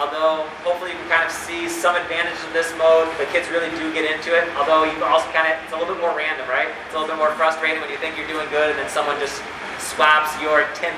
[0.00, 3.12] Although hopefully you can kind of see some advantages of this mode.
[3.20, 4.48] The kids really do get into it.
[4.56, 6.72] Although you also kind of, it's a little bit more random, right?
[6.88, 9.20] It's a little bit more frustrating when you think you're doing good and then someone
[9.20, 9.44] just
[9.76, 10.96] swaps your 10,000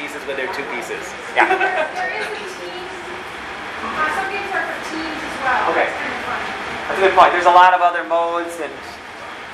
[0.00, 1.04] pieces with their two pieces.
[1.36, 1.52] Yeah.
[1.92, 2.88] There is a team.
[3.92, 5.68] Uh, some games are for teams as well.
[5.76, 5.84] Okay.
[5.84, 6.88] It's kind of.
[6.88, 7.36] That's a good point.
[7.36, 8.72] There's a lot of other modes and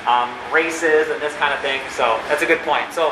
[0.07, 1.83] um, races and this kind of thing.
[1.91, 2.95] So that's a good point.
[2.95, 3.11] So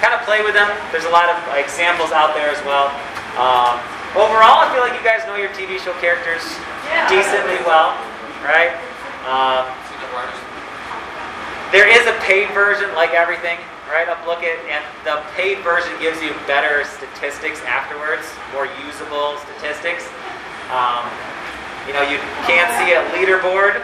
[0.00, 0.68] kind of play with them.
[0.92, 2.92] There's a lot of like, examples out there as well.
[3.40, 3.80] Um,
[4.16, 6.44] overall, I feel like you guys know your TV show characters
[6.88, 7.08] Yeah.
[7.08, 7.96] decently well,
[8.44, 8.72] right?
[9.26, 9.66] Um,
[11.72, 13.58] there is a paid version, like everything,
[13.90, 14.06] right?
[14.24, 18.22] Blooket, and the paid version gives you better statistics afterwards,
[18.54, 20.06] more usable statistics.
[20.70, 21.04] Um,
[21.86, 23.82] you know, you can see a leaderboard.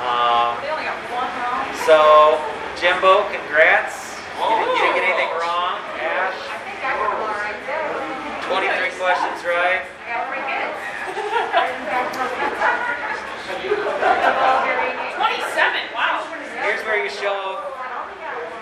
[0.00, 1.68] Um, They only got one wrong.
[1.84, 2.40] so,
[2.80, 4.09] Jimbo, congrats.
[4.40, 5.76] You didn't, you didn't get anything wrong.
[6.00, 7.84] Ash, I think I got them all right there.
[8.48, 9.84] 23 questions right.
[9.84, 11.80] I got three kids.
[14.50, 15.94] 27.
[15.94, 16.24] Wow.
[16.62, 17.62] Here's where you show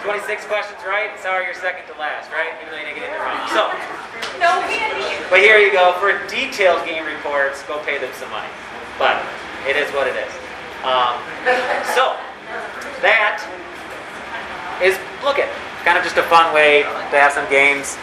[0.03, 1.11] 26 questions right.
[1.23, 2.53] Sorry, you're second to last, right?
[2.63, 3.49] Even though you didn't get anything wrong.
[3.55, 3.69] So,
[4.39, 5.05] No candy.
[5.31, 5.93] but here you go.
[6.01, 8.49] For detailed game reports, go pay them some money.
[8.99, 9.23] But
[9.67, 10.33] it is what it is.
[10.87, 11.19] Um,
[11.95, 12.15] so,
[13.03, 13.43] that
[14.83, 14.95] is,
[15.27, 15.51] look at,
[15.85, 17.97] kind of just a fun way to have some games.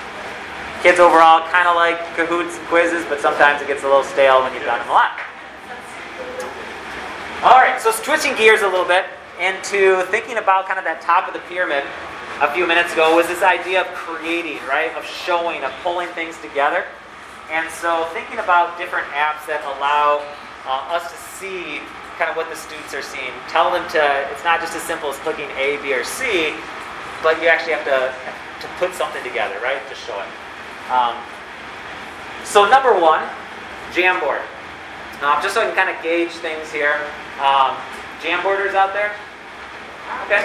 [0.82, 4.44] Kids overall kind of like Kahoots and Quizizz, but sometimes it gets a little stale
[4.44, 5.18] when you've done them a lot.
[7.44, 9.06] All right, so switching gears a little bit
[9.40, 11.84] into thinking about kind of that top of the pyramid
[12.42, 14.92] a few minutes ago was this idea of creating, right?
[14.96, 16.84] Of showing, of pulling things together.
[17.52, 20.26] And so thinking about different apps that allow
[20.66, 21.80] uh, us to see
[22.18, 23.32] kind of what the students are seeing.
[23.48, 26.56] Tell them to, it's not just as simple as clicking A, B, or C,
[27.24, 28.12] but you actually have to,
[28.62, 29.82] to put something together, right?
[29.90, 30.30] To show it.
[30.92, 31.16] Um,
[32.44, 33.24] so number one,
[33.92, 34.42] Jamboard.
[35.24, 37.00] Um, just so I can kind of gauge things here.
[37.42, 37.76] Um,
[38.22, 39.16] Jamboarders out there?
[40.26, 40.44] Okay.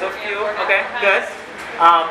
[0.00, 0.40] So few.
[0.64, 1.22] Okay, good.
[1.78, 2.10] Um,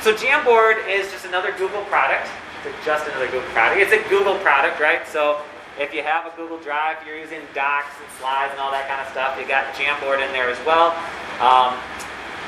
[0.00, 2.28] so Jamboard is just another Google product.
[2.64, 3.80] It's just another Google product.
[3.80, 5.06] It's a Google product, right?
[5.06, 5.40] So
[5.78, 9.02] if you have a Google Drive, you're using docs and slides and all that kind
[9.02, 9.36] of stuff.
[9.38, 10.94] You got Jamboard in there as well.
[11.42, 11.76] Um,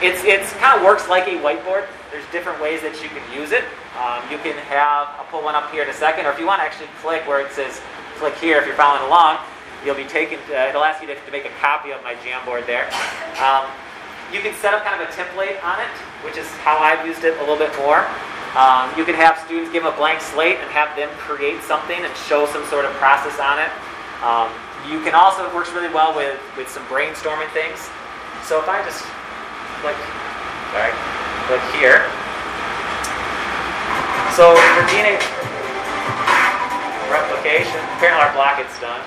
[0.02, 1.88] it's it's kind of works like a whiteboard.
[2.12, 3.64] There's different ways that you can use it.
[3.96, 6.46] Um, you can have I'll put one up here in a second, or if you
[6.46, 7.80] want to actually click where it says
[8.20, 9.40] click here, if you're following along,
[9.84, 10.38] you'll be taken.
[10.52, 12.88] Uh, it'll ask you to, to make a copy of my Jamboard there.
[13.40, 13.68] Um,
[14.32, 15.92] you can set up kind of a template on it,
[16.26, 18.04] which is how I've used it a little bit more.
[18.58, 21.96] Um, you can have students give them a blank slate and have them create something
[21.96, 23.70] and show some sort of process on it.
[24.24, 24.48] Um,
[24.88, 27.78] you can also, it works really well with, with some brainstorming things.
[28.48, 29.04] So if I just
[29.82, 29.98] click,
[30.72, 30.92] sorry,
[31.50, 32.04] click here.
[34.36, 35.16] So for DNA
[37.08, 39.00] replication, apparently our block gets done.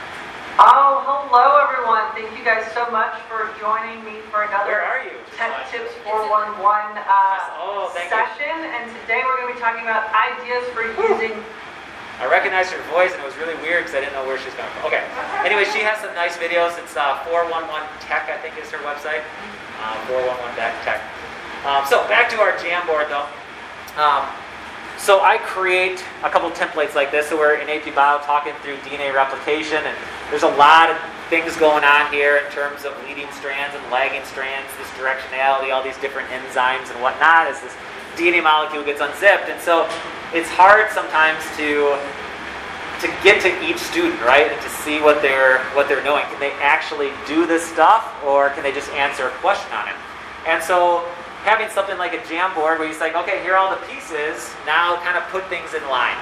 [0.59, 2.11] Oh, hello everyone.
[2.17, 5.15] Thank you guys so much for joining me for Where another are you?
[5.39, 6.51] Tech Tips 411
[6.99, 8.19] uh, Oh, thank you.
[8.19, 8.57] session.
[8.67, 11.31] And today we're going to be talking about ideas for using.
[12.19, 14.51] I recognized her voice and it was really weird because I didn't know where she's
[14.59, 14.91] coming from.
[14.91, 14.99] Okay.
[15.47, 16.75] Anyway, she has some nice videos.
[16.75, 17.63] It's uh, 411
[18.03, 19.23] Tech, I think is her website.
[19.79, 21.01] Uh, 411 Tech.
[21.65, 23.27] Um, so back to our Jamboard though.
[23.95, 24.27] Um,
[24.99, 27.27] so I create a couple templates like this.
[27.27, 29.95] So we're in AP Bio talking through DNA replication, and
[30.29, 34.25] there's a lot of things going on here in terms of leading strands and lagging
[34.25, 37.75] strands, this directionality, all these different enzymes and whatnot as this
[38.17, 39.47] DNA molecule gets unzipped.
[39.47, 39.87] And so
[40.33, 41.95] it's hard sometimes to
[43.01, 46.25] to get to each student, right, and to see what they're what they're knowing.
[46.25, 49.95] Can they actually do this stuff, or can they just answer a question on it?
[50.47, 51.05] And so
[51.43, 54.99] having something like a Jamboard where you say, okay, here are all the pieces, now
[55.03, 56.17] kind of put things in line.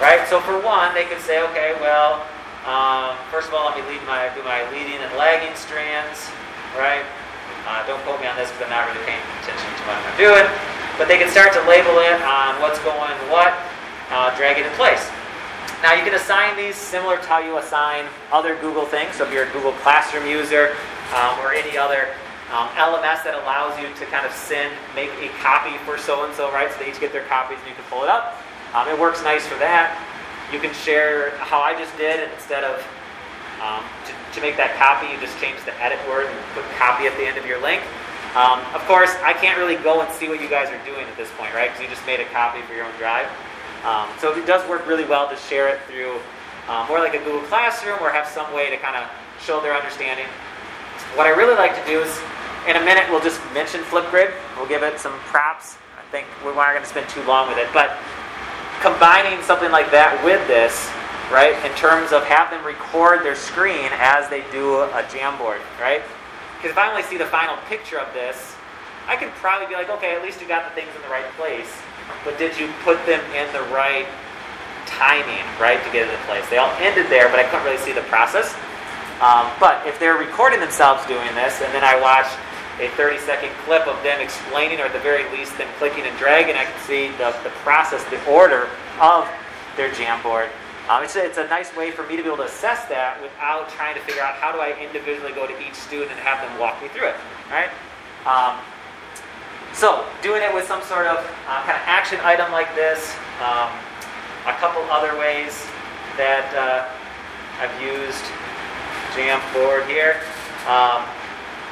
[0.00, 0.26] Right?
[0.28, 2.24] So for one, they could say, okay, well,
[2.64, 6.32] um, first of all, let me lead my, do my leading and lagging strands,
[6.74, 7.04] right?
[7.68, 10.16] Uh, don't quote me on this because I'm not really paying attention to what I'm
[10.16, 10.46] doing.
[10.96, 13.52] But they can start to label it on what's going what,
[14.10, 15.10] uh, drag it in place.
[15.84, 19.16] Now you can assign these similar to how you assign other Google things.
[19.16, 20.72] So if you're a Google Classroom user
[21.12, 22.08] um, or any other
[22.56, 26.32] um, LMS that allows you to kind of send, make a copy for so and
[26.32, 26.72] so, right?
[26.72, 28.40] So they each get their copies and you can pull it up.
[28.72, 29.92] Um, it works nice for that.
[30.48, 32.80] You can share how I just did, and instead of
[33.60, 37.04] um, to, to, make that copy, you just change the edit word and put copy
[37.04, 37.84] at the end of your link.
[38.32, 41.16] Um, of course, I can't really go and see what you guys are doing at
[41.20, 41.68] this point, right?
[41.68, 43.28] Because you just made a copy for your own drive.
[43.84, 46.18] Um, so it does work really well to share it through
[46.68, 49.08] um, more like a Google Classroom or have some way to kind of
[49.40, 50.26] show their understanding.
[51.14, 52.10] What I really like to do is
[52.66, 54.32] in a minute, we'll just mention Flipgrid.
[54.56, 55.76] We'll give it some props.
[56.00, 57.68] I think we're not going to spend too long with it.
[57.74, 57.92] But
[58.80, 60.88] combining something like that with this,
[61.28, 66.00] right, in terms of have them record their screen as they do a Jamboard, right?
[66.56, 68.56] Because if I only see the final picture of this,
[69.04, 71.28] I could probably be like, okay, at least you got the things in the right
[71.36, 71.68] place.
[72.24, 74.06] But did you put them in the right
[74.86, 76.48] timing, right, to get it in place?
[76.48, 78.54] They all ended there, but I couldn't really see the process.
[79.20, 82.26] Um, but if they're recording themselves doing this, and then I watch
[82.80, 86.16] a 30 second clip of them explaining, or at the very least, them clicking and
[86.18, 86.56] dragging.
[86.56, 88.68] I can see the, the process, the order
[89.00, 89.28] of
[89.76, 90.48] their Jamboard.
[90.88, 93.22] Um, it's, a, it's a nice way for me to be able to assess that
[93.22, 96.42] without trying to figure out how do I individually go to each student and have
[96.42, 97.16] them walk me through it.
[97.48, 97.70] Right?
[98.26, 98.60] Um,
[99.74, 101.18] so, doing it with some sort of
[101.50, 103.66] uh, kind of action item like this, um,
[104.46, 105.66] a couple other ways
[106.14, 106.86] that uh,
[107.58, 108.22] I've used
[109.18, 110.22] Jamboard here.
[110.70, 111.02] Um,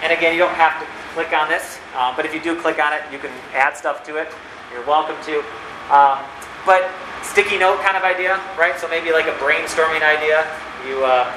[0.02, 2.82] and again, you don't have to click on this, um, but if you do click
[2.82, 4.34] on it, you can add stuff to it.
[4.74, 5.38] You're welcome to.
[5.86, 6.18] Um,
[6.66, 6.90] but
[7.22, 8.74] sticky note kind of idea, right?
[8.82, 10.42] So maybe like a brainstorming idea.
[10.90, 11.30] You uh,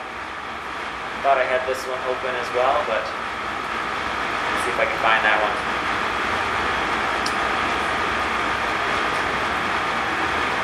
[1.22, 5.22] thought I had this one open as well, but let's see if I can find
[5.22, 5.75] that one.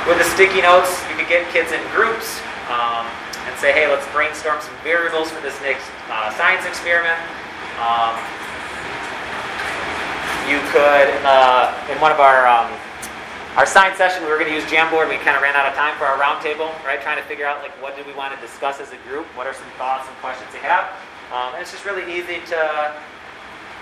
[0.09, 2.41] With the sticky notes, you could get kids in groups
[2.73, 3.05] um,
[3.45, 7.21] and say, hey, let's brainstorm some variables for this next uh, science experiment.
[7.77, 8.17] Um,
[10.49, 12.73] you could, uh, in one of our um,
[13.55, 15.11] our science session, we were going to use Jamboard.
[15.11, 17.01] We kind of ran out of time for our roundtable, right?
[17.01, 19.27] Trying to figure out like what do we want to discuss as a group?
[19.37, 20.89] What are some thoughts and questions you have?
[21.29, 22.59] Um, and it's just really easy to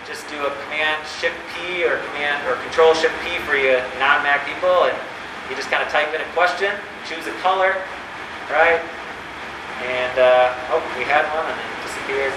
[0.06, 4.44] just do a Command Shift P or Command or Control Shift P for you non-Mac
[4.50, 4.98] people, and
[5.50, 6.72] you just kind of type in a question,
[7.10, 7.74] choose a color,
[8.54, 8.80] right?
[9.82, 12.36] And uh, oh, we had one, and it disappeared.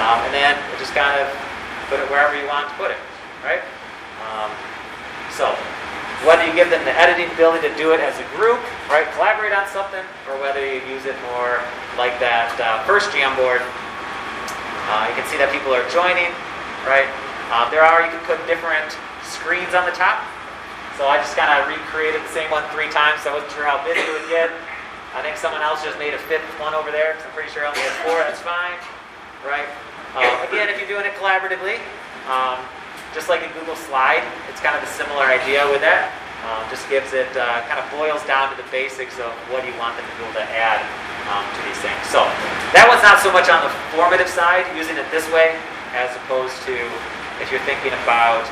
[0.00, 1.28] Um, and then just kind of
[1.92, 3.00] put it wherever you want to put it,
[3.44, 3.60] right?
[4.24, 4.48] Um,
[5.34, 5.52] so
[6.24, 9.52] whether you give them the editing ability to do it as a group, right, collaborate
[9.52, 11.60] on something, or whether you use it more
[11.96, 13.60] like that uh, first Jamboard,
[14.88, 16.30] uh, you can see that people are joining,
[16.84, 17.08] right?
[17.50, 18.94] Uh, there are, you can put different
[19.26, 20.22] screens on the top.
[21.00, 23.64] So I just kind of recreated the same one three times, so I wasn't sure
[23.64, 24.52] how busy it would get.
[25.16, 27.64] I think someone else just made a fifth one over there, because I'm pretty sure
[27.64, 28.76] I only had four, that's fine
[29.44, 29.68] right?
[30.12, 31.80] Uh, again, if you're doing it collaboratively,
[32.28, 32.60] um,
[33.14, 36.12] just like a Google Slide, it's kind of a similar idea with that.
[36.40, 39.76] Um, just gives it, uh, kind of boils down to the basics of what you
[39.76, 40.80] want them to be able to add
[41.28, 42.00] um, to these things.
[42.08, 42.24] So
[42.72, 45.52] that one's not so much on the formative side, using it this way,
[45.92, 46.72] as opposed to
[47.44, 48.48] if you're thinking about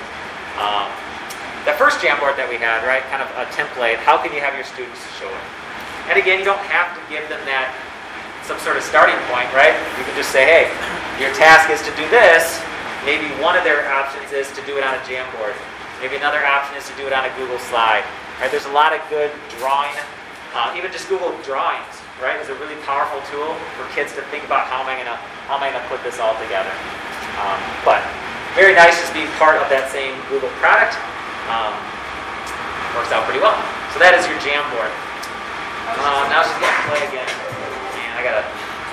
[0.61, 0.93] um,
[1.69, 3.05] the first Jamboard that we had, right?
[3.13, 4.01] Kind of a template.
[4.01, 5.45] How can you have your students show it?
[6.09, 7.77] And again, you don't have to give them that
[8.41, 9.77] some sort of starting point, right?
[10.01, 10.65] You can just say, hey,
[11.21, 12.57] your task is to do this.
[13.05, 15.53] Maybe one of their options is to do it on a Jamboard.
[16.01, 18.01] Maybe another option is to do it on a Google Slide.
[18.41, 18.49] Right?
[18.49, 19.29] There's a lot of good
[19.61, 19.93] drawing,
[20.57, 24.49] uh, even just Google Drawings, right, is a really powerful tool for kids to think
[24.49, 26.73] about how am I gonna how am I gonna put this all together.
[27.37, 28.01] Um, but
[28.57, 30.97] very nice to be part of that same Google product.
[31.49, 31.73] Um,
[32.93, 33.57] works out pretty well.
[33.93, 34.93] So that is your Jamboard.
[35.89, 37.29] Uh, now she's gonna play again.
[37.97, 38.45] Man, I gotta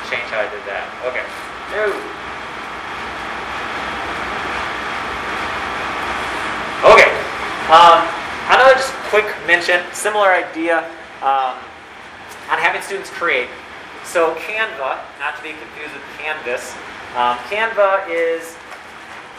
[0.08, 0.88] change how I did that.
[1.04, 1.26] Okay.
[1.76, 1.92] No.
[6.96, 7.12] Okay.
[7.68, 8.08] Um,
[8.54, 10.86] another just quick mention, similar idea
[11.20, 11.58] um,
[12.48, 13.50] on having students create.
[14.06, 16.78] So Canva, not to be confused with Canvas,
[17.18, 18.56] um, Canva is,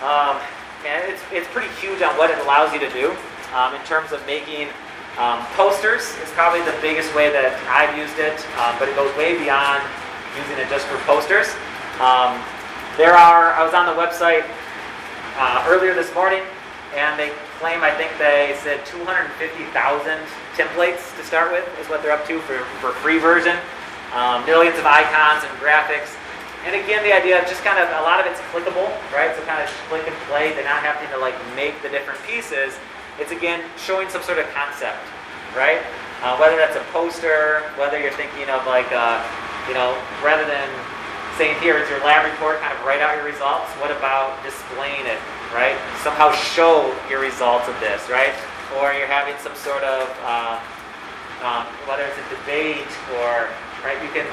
[0.03, 0.43] um,
[0.87, 3.11] and it's, it's pretty huge on what it allows you to do
[3.55, 4.69] um, in terms of making
[5.19, 9.09] um, posters is probably the biggest way that I've used it, um, but it goes
[9.17, 9.81] way beyond
[10.37, 11.49] using it just for posters.
[12.05, 12.37] Um,
[13.01, 14.45] there are, I was on the website
[15.41, 16.45] uh, earlier this morning,
[16.93, 19.73] and they claim, I think they said 250,000
[20.53, 23.57] templates to start with is what they're up to for, for free version.
[24.13, 26.13] Um, millions of icons and graphics.
[26.67, 29.31] And again, the idea of just kind of, a lot of it's clickable, right?
[29.39, 30.51] So kind of click and play.
[30.51, 32.75] They're not having to like make the different pieces.
[33.23, 34.99] It's again showing some sort of concept,
[35.55, 35.79] right?
[36.27, 39.23] Uh, whether that's a poster, whether you're thinking of like, uh,
[39.71, 39.95] you know,
[40.27, 40.67] rather than
[41.39, 43.71] saying here is your lab report, kind of write out your results.
[43.79, 45.23] What about displaying it,
[45.55, 45.79] right?
[46.03, 48.35] Somehow show your results of this, right?
[48.81, 50.59] Or you're having some sort of, uh,
[51.47, 52.91] um, whether it's a debate
[53.23, 53.47] or,
[53.87, 54.27] right, you can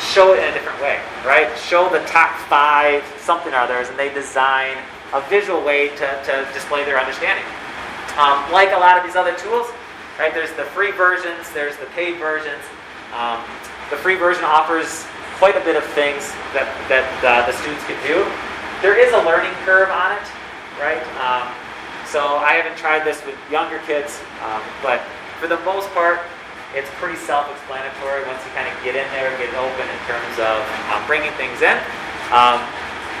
[0.00, 1.50] show it in a different way, right?
[1.58, 4.76] Show the top five something or others, and they design
[5.12, 7.44] a visual way to, to display their understanding.
[8.18, 9.70] Um, like a lot of these other tools,
[10.18, 10.34] right?
[10.34, 12.62] There's the free versions, there's the paid versions.
[13.14, 13.42] Um,
[13.90, 15.06] the free version offers
[15.38, 18.26] quite a bit of things that, that uh, the students can do.
[18.82, 20.26] There is a learning curve on it,
[20.82, 21.00] right?
[21.22, 21.46] Um,
[22.06, 25.00] so I haven't tried this with younger kids, um, but
[25.40, 26.20] for the most part,
[26.76, 30.36] it's pretty self-explanatory once you kind of get in there and get open in terms
[30.36, 30.60] of
[30.92, 31.76] um, bringing things in.
[32.28, 32.60] Um,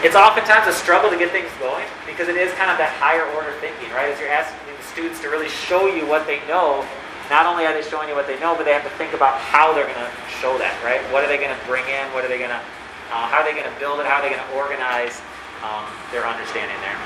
[0.04, 3.24] it's oftentimes a struggle to get things going because it is kind of that higher
[3.34, 4.12] order thinking, right?
[4.12, 6.84] As you're asking the students to really show you what they know,
[7.32, 9.40] not only are they showing you what they know, but they have to think about
[9.40, 11.00] how they're going to show that, right?
[11.10, 12.04] What are they going to bring in?
[12.12, 12.62] What are they going to,
[13.10, 14.06] uh, how are they going to build it?
[14.06, 15.18] How are they going to organize
[15.64, 16.96] um, their understanding there?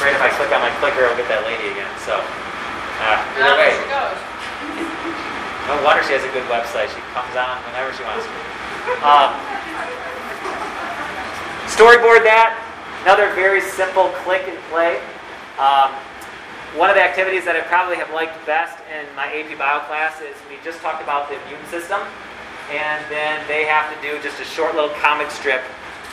[0.00, 1.92] Great if I click on my clicker, I'll get that lady again.
[2.02, 2.18] So,
[3.00, 3.72] uh, either way,
[5.70, 6.90] no wonder she has a good website.
[6.90, 8.32] She comes on whenever she wants to.
[9.06, 9.30] Um,
[11.70, 12.58] storyboard that.
[13.06, 15.00] Another very simple click and play.
[15.56, 15.94] Um,
[16.76, 20.20] one of the activities that I probably have liked best in my AP Bio class
[20.20, 21.98] is we just talked about the immune system,
[22.70, 25.62] and then they have to do just a short little comic strip,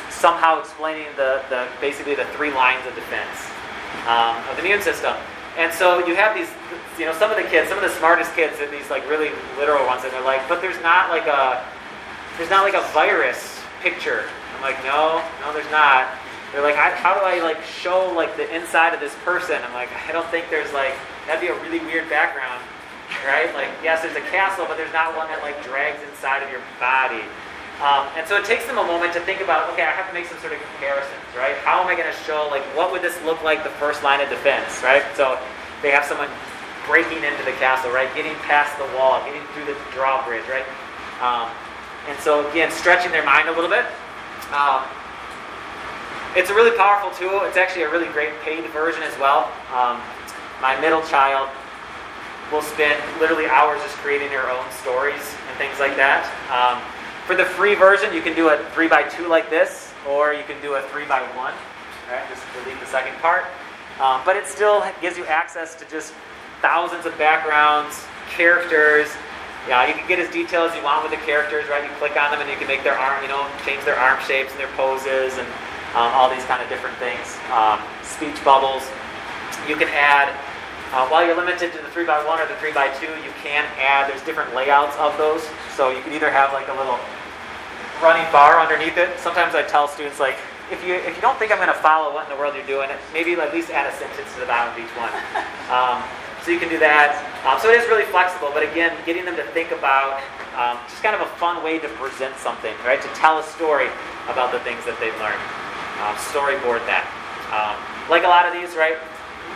[0.10, 3.50] somehow explaining the, the basically the three lines of defense
[4.10, 5.14] um, of the immune system.
[5.58, 6.50] And so you have these,
[7.00, 9.32] you know, some of the kids, some of the smartest kids, are these like really
[9.58, 11.66] literal ones, and they're like, but there's not like a,
[12.38, 14.30] there's not like a virus picture.
[14.56, 16.08] I'm like, no, no, there's not.
[16.54, 19.60] They're like, how do I like show like the inside of this person?
[19.66, 20.94] I'm like, I don't think there's like
[21.26, 22.62] that'd be a really weird background,
[23.26, 23.54] right?
[23.54, 26.62] Like, yes, there's a castle, but there's not one that like drags inside of your
[26.80, 27.26] body.
[27.78, 30.14] Um, and so it takes them a moment to think about, okay, I have to
[30.14, 31.54] make some sort of comparisons, right?
[31.62, 34.20] How am I going to show like what would this look like the first line
[34.20, 35.06] of defense, right?
[35.14, 35.38] So
[35.86, 36.30] they have someone
[36.90, 38.10] breaking into the castle, right?
[38.18, 40.66] Getting past the wall, getting through the drawbridge, right?
[41.22, 41.54] Um,
[42.10, 43.86] and so again, stretching their mind a little bit.
[44.50, 44.82] Um,
[46.34, 47.46] it's a really powerful tool.
[47.46, 49.54] It's actually a really great paid version as well.
[49.70, 50.02] Um,
[50.62, 51.50] my middle child
[52.52, 56.26] will spend literally hours just creating her own stories and things like that.
[57.28, 60.46] For the free version, you can do a three by two like this, or you
[60.48, 61.52] can do a three by one.
[62.10, 63.44] Right, just delete the second part.
[64.00, 66.14] Um, but it still gives you access to just
[66.62, 69.12] thousands of backgrounds, characters.
[69.68, 71.84] Yeah, you can get as detailed as you want with the characters, right?
[71.84, 74.24] You click on them and you can make their arm, you know, change their arm
[74.24, 75.48] shapes and their poses and
[76.00, 77.36] um, all these kind of different things.
[77.52, 78.88] Um, speech bubbles.
[79.68, 80.32] You can add,
[80.96, 84.56] uh, while you're limited to the 3x1 or the 3x2, you can add, there's different
[84.56, 85.44] layouts of those.
[85.76, 86.96] So you can either have like a little
[88.02, 89.20] running bar underneath it.
[89.20, 90.38] Sometimes I tell students like,
[90.72, 92.68] if you if you don't think I'm going to follow what in the world you're
[92.68, 95.12] doing, maybe at least add a sentence to the bottom of each one.
[95.68, 96.00] Um,
[96.48, 97.12] so you can do that.
[97.44, 100.24] Um, so it is really flexible, but again, getting them to think about
[100.56, 103.04] um, just kind of a fun way to present something, right?
[103.04, 103.92] To tell a story
[104.32, 105.44] about the things that they've learned.
[106.08, 107.04] Um, storyboard that.
[107.52, 107.76] Um,
[108.08, 108.96] like a lot of these, right?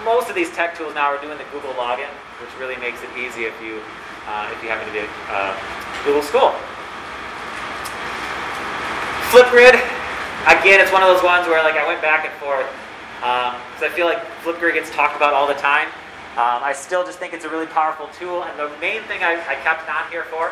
[0.04, 2.12] Most of these tech tools now are doing the Google login,
[2.44, 3.80] which really makes it easy if you
[4.28, 5.56] uh, if you happen to be a uh,
[6.04, 6.52] Google School.
[9.32, 9.80] Flipgrid,
[10.44, 12.68] again, it's one of those ones where like I went back and forth
[13.24, 15.88] because um, I feel like Flipgrid gets talked about all the time.
[16.36, 19.40] Um, I still just think it's a really powerful tool, and the main thing I,
[19.48, 20.52] I kept on here for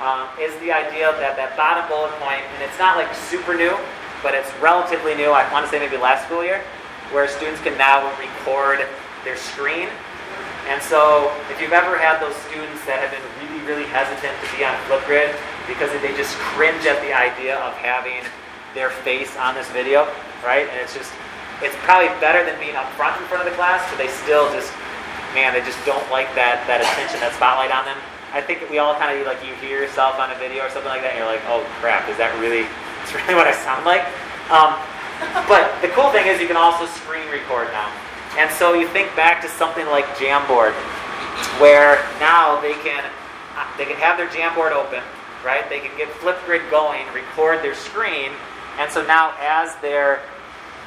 [0.00, 3.76] um, is the idea that that bottom bullet point, and it's not like super new,
[4.24, 5.36] but it's relatively new.
[5.36, 6.64] I want to say maybe last school year,
[7.12, 8.80] where students can now record
[9.28, 9.92] their screen.
[10.72, 14.46] And so, if you've ever had those students that have been really, really hesitant to
[14.56, 15.36] be on Flipgrid
[15.66, 18.22] because they just cringe at the idea of having
[18.74, 20.06] their face on this video,
[20.44, 20.68] right?
[20.70, 21.10] And it's just,
[21.62, 24.46] it's probably better than being up front in front of the class, but they still
[24.52, 24.70] just,
[25.34, 27.98] man, they just don't like that that attention, that spotlight on them.
[28.36, 30.92] I think we all kind of like you hear yourself on a video or something
[30.92, 32.68] like that, and you're like, oh crap, is that really,
[33.02, 34.04] it's really what I sound like?
[34.52, 34.76] Um,
[35.48, 37.88] but the cool thing is you can also screen record now.
[38.36, 40.76] And so you think back to something like Jamboard,
[41.56, 43.00] where now they can
[43.78, 45.00] they can have their Jamboard open,
[45.46, 45.68] right?
[45.70, 48.32] They can get Flipgrid going, record their screen,
[48.78, 50.20] and so now as they're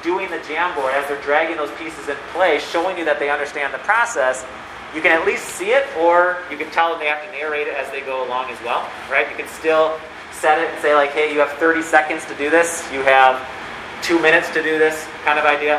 [0.02, 3.72] doing the Jamboard, as they're dragging those pieces in place, showing you that they understand
[3.72, 4.44] the process,
[4.94, 7.68] you can at least see it, or you can tell them they have to narrate
[7.68, 9.28] it as they go along as well, right?
[9.30, 9.98] You can still
[10.32, 12.84] set it and say like, hey, you have 30 seconds to do this.
[12.92, 13.40] You have
[14.02, 15.78] two minutes to do this kind of idea.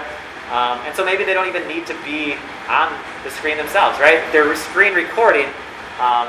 [0.52, 2.36] Um, and so maybe they don't even need to be
[2.70, 2.92] on
[3.24, 4.22] the screen themselves, right?
[4.32, 5.48] They're screen recording,
[6.00, 6.28] um,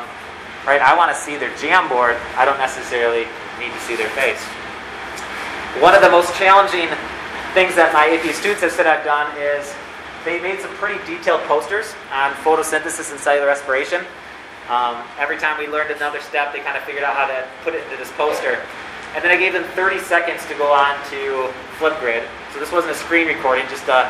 [0.67, 0.81] right?
[0.81, 2.19] I want to see their Jamboard.
[2.37, 3.27] I don't necessarily
[3.59, 4.41] need to see their face.
[5.81, 6.89] One of the most challenging
[7.55, 9.75] things that my AP students have said I've done is
[10.25, 14.05] they made some pretty detailed posters on photosynthesis and cellular respiration.
[14.71, 17.75] Um, every time we learned another step, they kind of figured out how to put
[17.75, 18.63] it into this poster.
[19.15, 22.93] And then I gave them 30 seconds to go on to Flipgrid so this wasn't
[22.93, 24.05] a screen recording, just uh,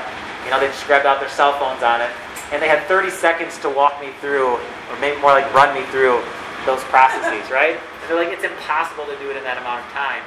[0.45, 2.11] you know, they just grabbed out their cell phones on it.
[2.51, 5.87] And they had 30 seconds to walk me through, or maybe more like run me
[5.91, 6.21] through
[6.67, 7.77] those processes, right?
[7.77, 10.23] And they're like, it's impossible to do it in that amount of time.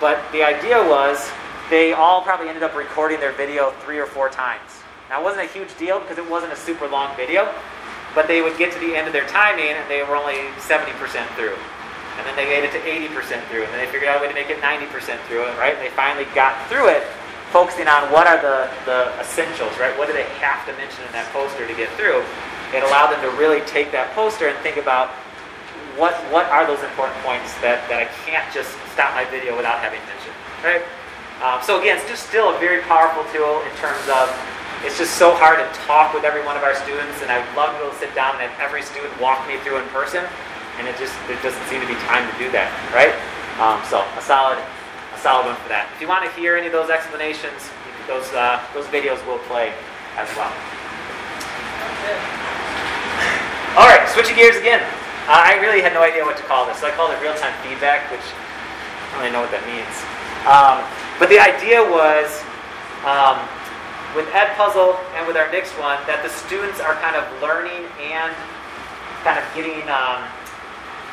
[0.00, 1.30] But the idea was
[1.70, 4.82] they all probably ended up recording their video three or four times.
[5.10, 7.52] Now, it wasn't a huge deal because it wasn't a super long video,
[8.14, 10.90] but they would get to the end of their timing and they were only 70%
[11.36, 11.56] through.
[12.18, 14.26] And then they made it to 80% through, and then they figured out a way
[14.26, 14.90] to make it 90%
[15.30, 15.78] through it, right?
[15.78, 17.06] They finally got through it,
[17.54, 19.96] focusing on what are the, the essentials, right?
[19.96, 22.26] What do they have to mention in that poster to get through?
[22.74, 25.14] It allowed them to really take that poster and think about
[25.98, 29.82] what what are those important points that, that I can't just stop my video without
[29.82, 30.82] having mentioned, right?
[31.42, 34.30] Um, so again, it's just still a very powerful tool in terms of
[34.86, 37.74] it's just so hard to talk with every one of our students, and I'd love
[37.74, 40.22] to be able to sit down and have every student walk me through in person
[40.78, 43.10] and it just there doesn't seem to be time to do that, right?
[43.58, 45.90] Um, so a solid, a solid one for that.
[45.94, 47.70] If you want to hear any of those explanations,
[48.06, 49.74] those uh, those videos will play
[50.14, 50.50] as well.
[53.74, 54.82] All right, switching gears again.
[55.28, 57.52] Uh, I really had no idea what to call this, so I called it real-time
[57.60, 59.92] feedback, which I don't really know what that means.
[60.48, 60.80] Um,
[61.20, 62.40] but the idea was
[63.04, 63.36] um,
[64.16, 68.32] with Edpuzzle and with our next one that the students are kind of learning and
[69.20, 70.24] kind of getting um,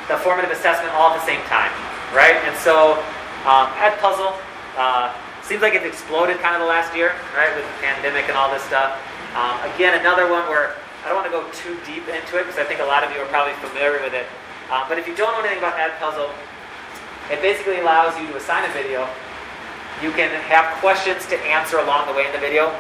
[0.08, 1.76] the formative assessment all at the same time,
[2.16, 2.40] right?
[2.48, 2.96] And so
[3.44, 4.32] um, Edpuzzle
[4.80, 5.12] uh,
[5.44, 8.48] seems like it exploded kind of the last year, right, with the pandemic and all
[8.48, 8.96] this stuff.
[9.36, 12.58] Um, again, another one where I don't want to go too deep into it because
[12.58, 14.26] I think a lot of you are probably familiar with it.
[14.74, 16.34] Uh, but if you don't know anything about Edpuzzle,
[17.30, 19.06] it basically allows you to assign a video.
[20.02, 22.74] You can have questions to answer along the way in the video.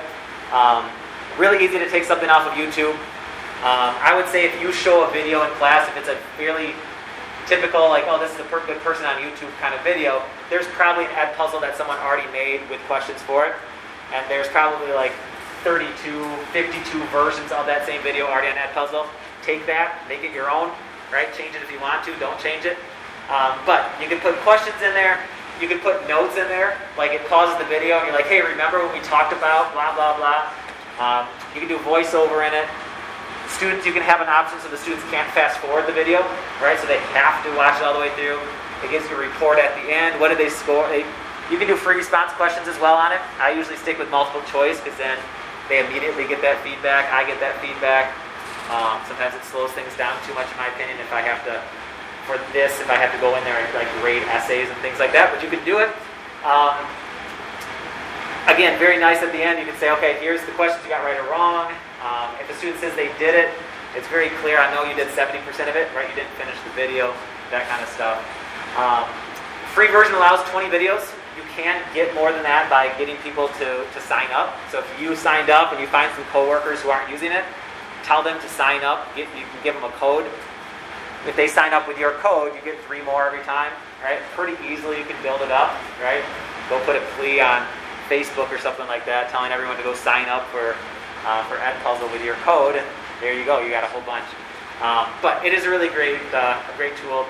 [0.49, 0.89] Um,
[1.37, 2.97] really easy to take something off of YouTube.
[3.61, 6.73] Um, I would say if you show a video in class, if it's a fairly
[7.45, 10.65] typical, like, oh, this is a per- good person on YouTube kind of video, there's
[10.73, 13.53] probably an Edpuzzle that someone already made with questions for it.
[14.13, 15.13] And there's probably like
[15.65, 15.89] 32,
[16.53, 16.77] 52
[17.09, 19.09] versions of that same video already on Edpuzzle.
[19.41, 20.69] Take that, make it your own,
[21.09, 21.25] right?
[21.33, 22.77] Change it if you want to, don't change it.
[23.33, 25.17] Um, but you can put questions in there.
[25.57, 28.45] You can put notes in there, like it pauses the video and you're like, hey,
[28.45, 30.53] remember when we talked about blah, blah, blah.
[31.01, 31.25] Um,
[31.57, 32.69] you can do voiceover in it.
[33.57, 36.21] Students, you can have an option so the students can't fast forward the video,
[36.61, 36.77] right?
[36.77, 38.37] So they have to watch it all the way through.
[38.85, 40.21] It gives you a report at the end.
[40.21, 40.85] What did they score?
[40.93, 43.21] You can do free response questions as well on it.
[43.41, 45.17] I usually stick with multiple choice because then
[45.69, 47.09] they immediately get that feedback.
[47.09, 48.13] I get that feedback.
[48.69, 51.61] Um, sometimes it slows things down too much, in my opinion, if I have to,
[52.25, 54.97] for this, if I have to go in there and like grade essays and things
[54.97, 55.29] like that.
[55.29, 55.89] But you can do it.
[56.41, 56.77] Um,
[58.49, 59.61] again, very nice at the end.
[59.61, 61.73] You can say, okay, here's the questions you got right or wrong.
[62.01, 63.49] Um, if a student says they did it,
[63.97, 64.57] it's very clear.
[64.57, 66.05] I know you did 70% of it, right?
[66.09, 67.13] You didn't finish the video,
[67.49, 68.21] that kind of stuff.
[68.77, 69.07] Um,
[69.73, 71.05] free version allows 20 videos.
[71.35, 74.55] You can get more than that by getting people to, to sign up.
[74.71, 77.43] So if you signed up and you find some coworkers who aren't using it,
[78.03, 79.07] tell them to sign up.
[79.15, 80.25] Get, you can give them a code.
[81.27, 83.73] If they sign up with your code, you get three more every time,
[84.03, 84.19] right?
[84.37, 86.23] Pretty easily you can build it up, right?
[86.69, 87.65] Go put a plea on
[88.07, 90.75] Facebook or something like that, telling everyone to go sign up for
[91.25, 92.85] uh, for Edpuzzle with your code, and
[93.19, 93.59] there you go.
[93.59, 94.25] You got a whole bunch.
[94.81, 97.25] Um, but it is a really great, uh, a great tool,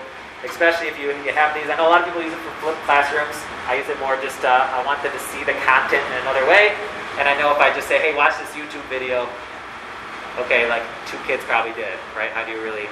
[0.46, 1.68] especially if you, you have these.
[1.68, 3.36] I know a lot of people use it for flipped classrooms.
[3.66, 6.46] I use it more just uh, I want them to see the content in another
[6.46, 6.78] way.
[7.18, 9.26] And I know if I just say, hey, watch this YouTube video,
[10.46, 12.30] okay, like two kids probably did, right?
[12.30, 12.92] How do you really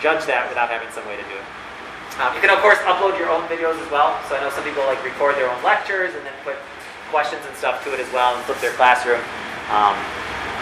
[0.00, 1.46] judge that without having some way to do it?
[2.22, 4.14] Um, you can of course upload your own videos as well.
[4.30, 6.54] So I know some people like record their own lectures and then put
[7.10, 9.18] questions and stuff to it as well and flip their classroom.
[9.74, 9.98] Um,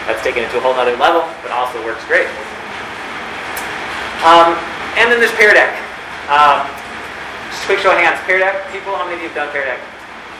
[0.09, 2.27] that's taken it to a whole other level, but also works great.
[4.25, 4.57] Um,
[4.97, 5.92] and then there's Pear Deck.
[6.31, 6.63] Um,
[7.51, 8.15] just quick show of hands.
[8.23, 9.79] Pear Deck people, how many of you have done Pear Deck?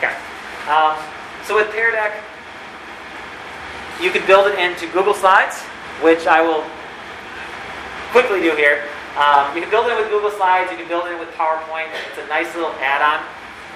[0.00, 0.16] Okay.
[0.64, 0.96] Um,
[1.44, 2.16] so with Pear Deck,
[4.00, 5.60] you can build it into Google Slides,
[6.00, 6.64] which I will
[8.16, 8.88] quickly do here.
[9.20, 10.72] Um, you can build it with Google Slides.
[10.72, 11.92] You can build it with PowerPoint.
[12.08, 13.20] It's a nice little add-on.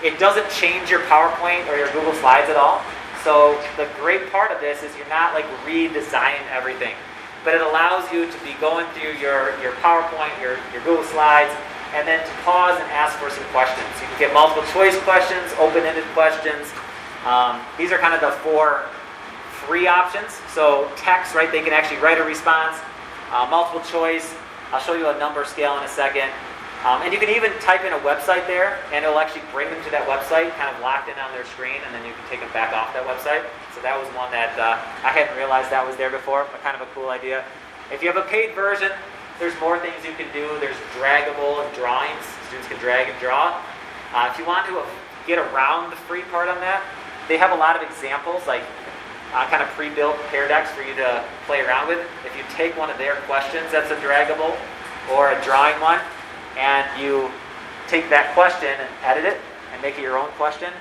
[0.03, 2.81] It doesn't change your PowerPoint or your Google Slides at all.
[3.23, 6.95] So the great part of this is you're not like redesigning everything
[7.45, 11.55] but it allows you to be going through your, your PowerPoint, your, your Google Slides,
[11.95, 13.87] and then to pause and ask for some questions.
[14.01, 16.69] You can get multiple choice questions, open-ended questions.
[17.25, 18.85] Um, these are kind of the four
[19.67, 20.41] free options.
[20.53, 22.77] So text, right, they can actually write a response.
[23.31, 24.35] Uh, multiple choice,
[24.73, 26.31] I'll show you a number scale in a second.
[26.87, 29.83] Um, and you can even type in a website there, and it'll actually bring them
[29.83, 32.39] to that website, kind of locked in on their screen, and then you can take
[32.39, 33.43] them back off that website.
[33.75, 36.79] So that was one that uh, I hadn't realized that was there before, but kind
[36.79, 37.43] of a cool idea.
[37.91, 38.93] If you have a paid version,
[39.39, 40.47] there's more things you can do.
[40.61, 42.25] There's draggable drawings.
[42.49, 43.63] Students can drag and draw.
[44.13, 44.83] Uh, if you want to
[45.27, 46.83] get around the free part on that,
[47.29, 48.63] they have a lot of examples, like
[49.35, 52.01] uh, kind of pre-built Pear Decks for you to play around with.
[52.25, 54.57] If you take one of their questions that's a draggable
[55.13, 56.01] or a drawing one,
[56.57, 57.31] and you
[57.87, 59.39] take that question and edit it
[59.73, 60.73] and make it your own question,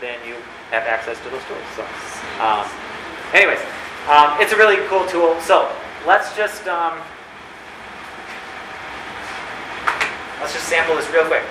[0.00, 0.34] then you
[0.70, 1.66] have access to those tools.
[1.74, 1.82] So,
[2.40, 2.64] um,
[3.34, 3.60] anyways,
[4.08, 5.38] um, it's a really cool tool.
[5.40, 5.70] So
[6.06, 6.98] let's just um,
[10.40, 11.42] let's just sample this real quick.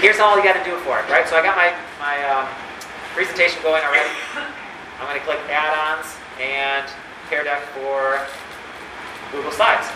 [0.00, 1.28] Here's all you got to do for it, right?
[1.28, 2.46] So I got my my um,
[3.14, 4.10] presentation going already.
[5.00, 6.86] I'm going to click Add-ons and
[7.30, 8.20] Pear Deck for
[9.30, 9.86] Google Slides.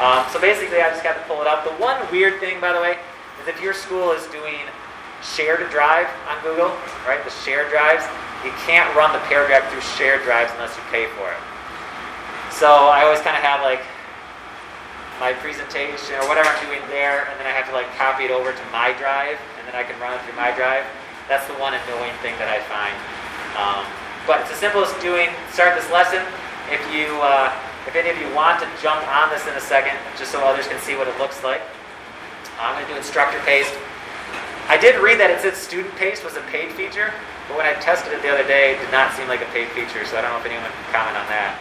[0.00, 1.64] Um, so basically, I just got to pull it up.
[1.64, 2.98] The one weird thing, by the way,
[3.40, 4.60] is if your school is doing
[5.22, 6.68] shared drive on Google,
[7.08, 8.04] right, the shared drives,
[8.44, 11.40] you can't run the Pear Deck through shared drives unless you pay for it.
[12.52, 13.80] So I always kind of have like
[15.18, 18.32] my presentation or whatever I'm doing there, and then I have to like copy it
[18.32, 20.84] over to my drive, and then I can run it through my drive.
[21.28, 22.94] That's the one annoying thing that I find.
[23.56, 23.82] Um,
[24.28, 26.20] but it's as simple as doing, start this lesson.
[26.68, 27.54] If you uh,
[27.86, 30.66] if any of you want to jump on this in a second, just so others
[30.66, 31.62] can see what it looks like,
[32.58, 33.72] I'm going to do instructor paste.
[34.66, 37.14] I did read that it said student paste was a paid feature,
[37.46, 39.70] but when I tested it the other day, it did not seem like a paid
[39.70, 41.54] feature, so I don't know if anyone can comment on that.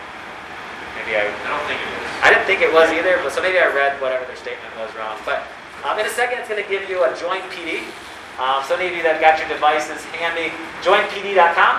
[1.05, 2.05] Maybe I, I don't think it is.
[2.25, 4.89] I didn't think it was either, but so maybe I read whatever their statement was
[4.97, 5.21] wrong.
[5.21, 5.45] But
[5.85, 7.85] um, in a second, it's going to give you a join PD.
[8.41, 10.49] Um, so any of you that got your devices handy,
[10.81, 11.73] joinpd.com,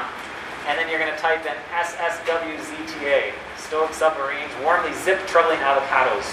[0.70, 3.34] and then you're going to type in SSWZTA.
[3.58, 6.26] Stoic submarines, warmly zip troubling avocados.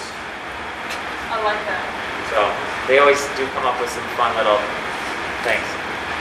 [1.34, 1.86] I like that.
[2.30, 2.46] So
[2.86, 4.62] they always do come up with some fun little
[5.42, 5.66] things.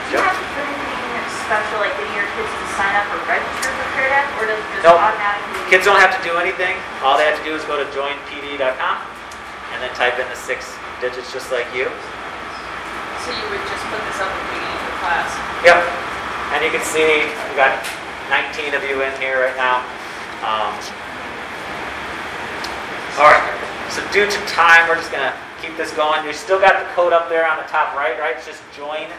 [0.08, 0.81] Do
[1.52, 4.56] special, like getting your kids to sign up or register for Pear Deck, or does
[4.56, 4.96] it just Nope.
[5.04, 5.52] automatically?
[5.68, 6.80] Kids don't have to do anything.
[7.04, 8.96] All they have to do is go to joinpd.com
[9.76, 10.72] and then type in the six
[11.04, 11.92] digits just like you.
[13.20, 15.28] So you would just put this up at the beginning of the class.
[15.60, 15.76] Yep.
[16.56, 17.76] And you can see we've got
[18.32, 19.84] 19 of you in here right now.
[20.40, 20.72] Um,
[23.20, 23.44] all right.
[23.92, 26.24] So due to time, we're just gonna keep this going.
[26.24, 28.40] You still got the code up there on the top right, right?
[28.40, 29.12] It's just joinpd.com.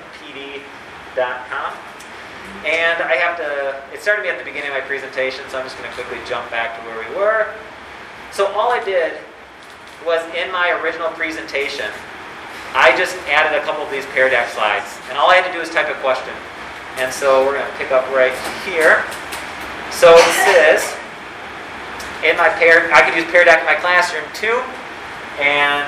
[2.65, 3.75] And I have to.
[3.93, 6.49] It started me at the beginning of my presentation, so I'm just gonna quickly jump
[6.49, 7.53] back to where we were.
[8.31, 9.19] So all I did
[10.05, 11.91] was in my original presentation,
[12.73, 15.53] I just added a couple of these Pear Deck slides, and all I had to
[15.53, 16.33] do is type a question.
[16.97, 18.33] And so we're going to pick up right
[18.65, 19.01] here.
[19.89, 20.81] So it says,
[22.25, 24.61] in my Pear, I could use Pear Deck in my classroom too.
[25.41, 25.85] And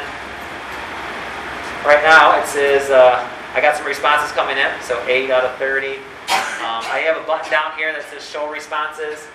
[1.85, 3.21] right now it says, uh,
[3.53, 5.97] I got some responses coming in, so 8 out of 30.
[6.27, 9.25] Um, I have a button down here that says show responses.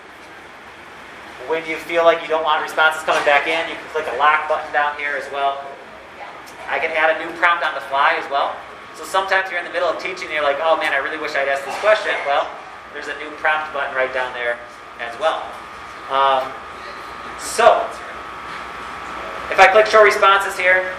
[1.47, 4.16] When you feel like you don't want responses coming back in, you can click a
[4.18, 5.62] lock button down here as well.
[6.68, 8.55] I can add a new prompt on the fly as well.
[8.95, 11.18] So sometimes you're in the middle of teaching and you're like, oh man, I really
[11.18, 12.12] wish I'd asked this question.
[12.26, 12.47] Well,
[12.93, 14.59] there's a new prompt button right down there
[15.01, 15.43] as well.
[16.11, 16.53] Um,
[17.38, 17.86] so,
[19.51, 20.93] if I click show responses here,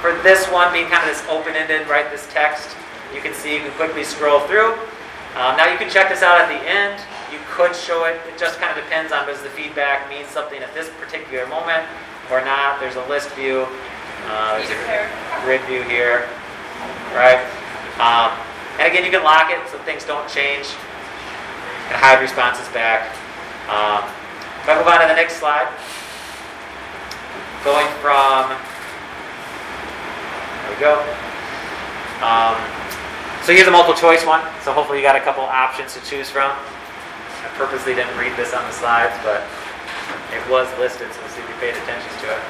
[0.00, 2.74] for this one being kind of this open-ended, right, this text,
[3.14, 4.74] you can see you can quickly scroll through.
[5.32, 7.00] Um, now you can check this out at the end.
[7.32, 8.20] you could show it.
[8.28, 11.88] It just kind of depends on does the feedback mean something at this particular moment
[12.30, 12.80] or not.
[12.80, 13.66] There's a list view.
[14.28, 16.28] Uh, there's a grid view here,
[17.16, 17.40] right?
[17.96, 18.36] Um,
[18.78, 20.68] and again, you can lock it so things don't change.
[21.88, 23.08] and hide responses back.
[23.72, 24.04] Um,
[24.60, 25.66] if I move on to the next slide,
[27.64, 28.52] going from,
[30.60, 31.00] there we go.
[32.20, 32.54] Um,
[33.42, 34.40] so here's a multiple choice one.
[34.62, 36.50] So hopefully you got a couple options to choose from.
[36.50, 39.42] I purposely didn't read this on the slides, but
[40.30, 42.42] it was listed, so see if you paid attention to it.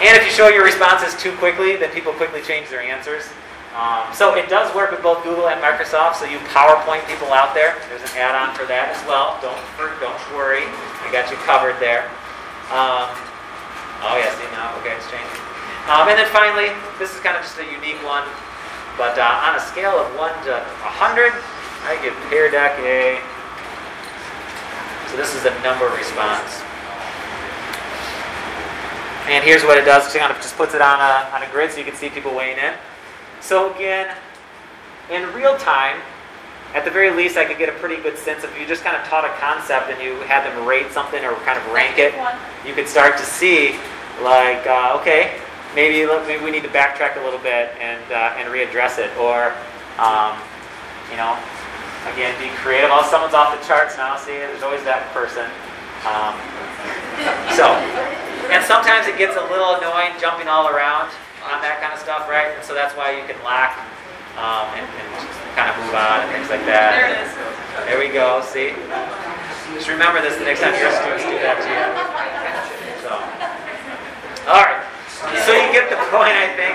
[0.00, 3.28] And if you show your responses too quickly, then people quickly change their answers.
[3.76, 6.16] Um, so it does work with both Google and Microsoft.
[6.16, 9.38] So you PowerPoint people out there, there's an add-on for that as well.
[9.44, 9.60] Don't
[10.00, 10.64] don't worry,
[11.04, 12.08] I got you covered there.
[12.72, 13.06] Um,
[14.02, 15.49] oh yeah, see now, okay, it's changing.
[15.90, 16.70] Um, and then finally,
[17.02, 18.22] this is kind of just a unique one,
[18.94, 20.54] but uh, on a scale of one to
[20.86, 21.34] 100,
[21.82, 23.18] I give Pear Deck a.
[25.10, 26.62] So this is the number response.
[29.26, 30.14] And here's what it does.
[30.14, 32.08] It kind of just puts it on a, on a grid so you can see
[32.08, 32.74] people weighing in.
[33.40, 34.14] So again,
[35.10, 35.98] in real time,
[36.72, 38.94] at the very least, I could get a pretty good sense if you just kind
[38.94, 42.14] of taught a concept and you had them rate something or kind of rank it.
[42.64, 43.74] You could start to see,
[44.22, 45.40] like, uh, okay,
[45.74, 49.54] maybe maybe we need to backtrack a little bit and uh, and readdress it, or
[49.98, 50.38] um,
[51.10, 51.36] you know,
[52.12, 52.90] again, be creative.
[52.92, 54.16] Oh, someone's off the charts now.
[54.16, 55.46] See, there's always that person.
[56.08, 56.32] Um,
[57.52, 57.68] so,
[58.48, 61.12] and sometimes it gets a little annoying jumping all around
[61.44, 62.56] on that kind of stuff, right?
[62.56, 63.76] And so that's why you can lack
[64.40, 65.10] um, and, and
[65.52, 66.96] kind of move on and things like that.
[66.96, 67.30] There it is.
[67.84, 68.40] There we go.
[68.40, 68.72] See,
[69.76, 71.84] just remember this the next time your students do that to you.
[73.04, 73.12] So,
[74.48, 74.79] all right.
[75.46, 76.74] So you get the point, I think.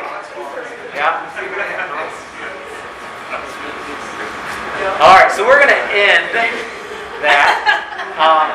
[0.95, 1.19] Yeah.
[5.03, 5.31] All right.
[5.31, 6.31] So we're going to end
[7.21, 7.59] that.
[8.15, 8.47] Um,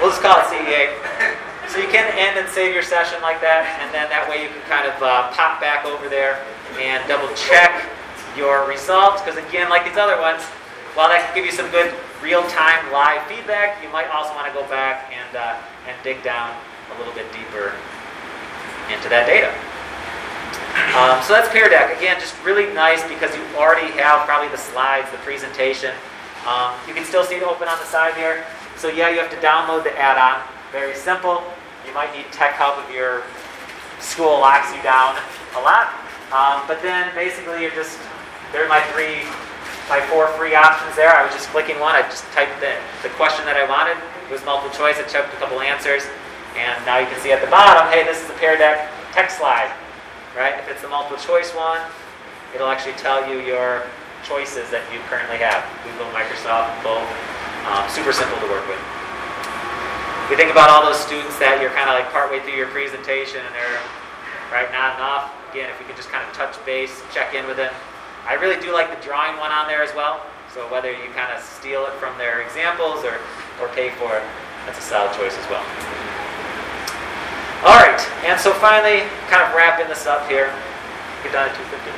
[0.00, 0.88] we'll just call it CE8.
[1.68, 4.48] So you can end and save your session like that, and then that way you
[4.48, 6.40] can kind of uh, pop back over there
[6.80, 7.84] and double check
[8.36, 9.20] your results.
[9.20, 10.40] Because again, like these other ones,
[10.94, 11.92] while that can give you some good
[12.22, 16.54] real-time live feedback, you might also want to go back and uh, and dig down
[16.94, 17.74] a little bit deeper
[18.88, 19.52] into that data.
[20.94, 21.96] Um, so that's Pear Deck.
[21.96, 25.94] Again, just really nice because you already have probably the slides, the presentation.
[26.46, 28.44] Um, you can still see it open on the side here.
[28.76, 30.42] So yeah, you have to download the add-on.
[30.72, 31.42] Very simple.
[31.86, 33.22] You might need tech help if your
[34.00, 35.16] school locks you down
[35.56, 35.94] a lot.
[36.32, 37.98] Um, but then basically you're just,
[38.52, 39.22] there are my three,
[39.88, 41.12] my four free options there.
[41.12, 41.94] I was just clicking one.
[41.94, 42.72] I just typed the,
[43.04, 44.00] the question that I wanted.
[44.24, 44.96] It was multiple choice.
[44.96, 46.08] I checked a couple answers.
[46.56, 49.42] And now you can see at the bottom, hey, this is a Pear Deck text
[49.42, 49.74] slide,
[50.38, 50.54] right?
[50.62, 51.82] If it's the multiple choice one,
[52.54, 53.82] it'll actually tell you your
[54.22, 55.66] choices that you currently have.
[55.84, 57.04] Google, Microsoft, both.
[57.68, 58.80] Um, super simple to work with.
[60.24, 62.72] If you think about all those students that you're kind of like partway through your
[62.72, 63.80] presentation and they're
[64.48, 67.60] right not enough, again, if you could just kind of touch base, check in with
[67.60, 67.72] them.
[68.26, 70.24] I really do like the drawing one on there as well.
[70.52, 73.18] So whether you kind of steal it from their examples or,
[73.60, 74.24] or pay for it,
[74.66, 75.64] that's a solid choice as well.
[77.64, 80.52] All right, and so finally, kind of wrapping this up here.
[81.24, 81.90] Get done at 250.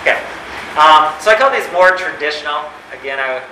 [0.00, 0.16] Okay.
[0.80, 2.64] Um, so I call these more traditional.
[2.96, 3.44] Again, I,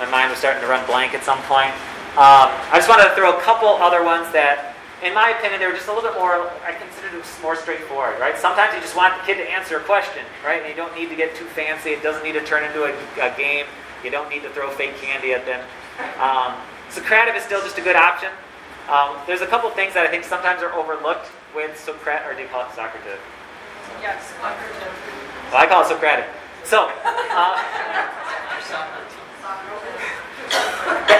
[0.00, 1.72] my mind was starting to run blank at some point.
[2.16, 4.71] Um, I just wanted to throw a couple other ones that,
[5.02, 8.20] in my opinion, they were just a little bit more, I consider them more straightforward,
[8.20, 8.38] right?
[8.38, 10.62] Sometimes you just want the kid to answer a question, right?
[10.62, 11.90] And you don't need to get too fancy.
[11.90, 13.66] It doesn't need to turn into a, a game.
[14.04, 15.60] You don't need to throw fake candy at them.
[16.22, 16.54] Um,
[16.90, 18.30] Socrative is still just a good option.
[18.88, 22.42] Um, there's a couple things that I think sometimes are overlooked with Socratic, or do
[22.42, 23.18] you call it Socrative?
[24.00, 24.92] Yes, cooperative.
[25.50, 26.26] Well, I call it Socratic.
[26.64, 27.58] So, uh,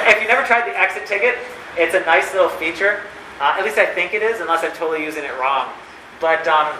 [0.11, 1.37] if you never tried the exit ticket,
[1.77, 3.03] it's a nice little feature.
[3.41, 5.69] Uh, at least I think it is, unless I'm totally using it wrong.
[6.21, 6.73] But um,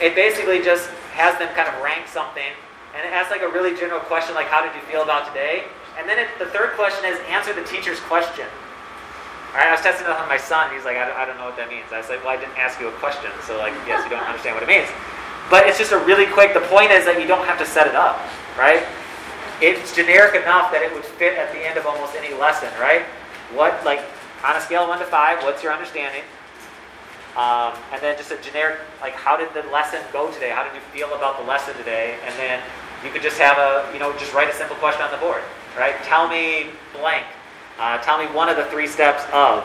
[0.00, 2.52] it basically just has them kind of rank something,
[2.96, 5.64] and it asks like a really general question, like "How did you feel about today?"
[5.98, 8.46] And then it, the third question is answer the teacher's question.
[9.52, 10.72] All right, I was testing it on my son.
[10.72, 11.84] He's like, I don't, I don't know what that means.
[11.92, 14.24] I was like, well, I didn't ask you a question, so like, yes, you don't
[14.24, 14.88] understand what it means.
[15.52, 16.56] But it's just a really quick.
[16.56, 18.16] The point is that you don't have to set it up,
[18.56, 18.80] right?
[19.60, 23.04] It's generic enough that it would fit at the end of almost any lesson, right?
[23.52, 24.00] What like
[24.44, 26.22] on a scale of one to five, what's your understanding?
[27.36, 30.50] Um, and then just a generic like, how did the lesson go today?
[30.50, 32.18] How did you feel about the lesson today?
[32.26, 32.62] And then
[33.04, 35.42] you could just have a you know just write a simple question on the board,
[35.78, 35.94] right?
[36.04, 37.24] Tell me blank.
[37.78, 39.64] Uh, tell me one of the three steps of,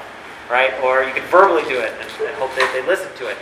[0.49, 0.73] right?
[0.81, 3.37] Or you can verbally do it and, and hope that they listen to it.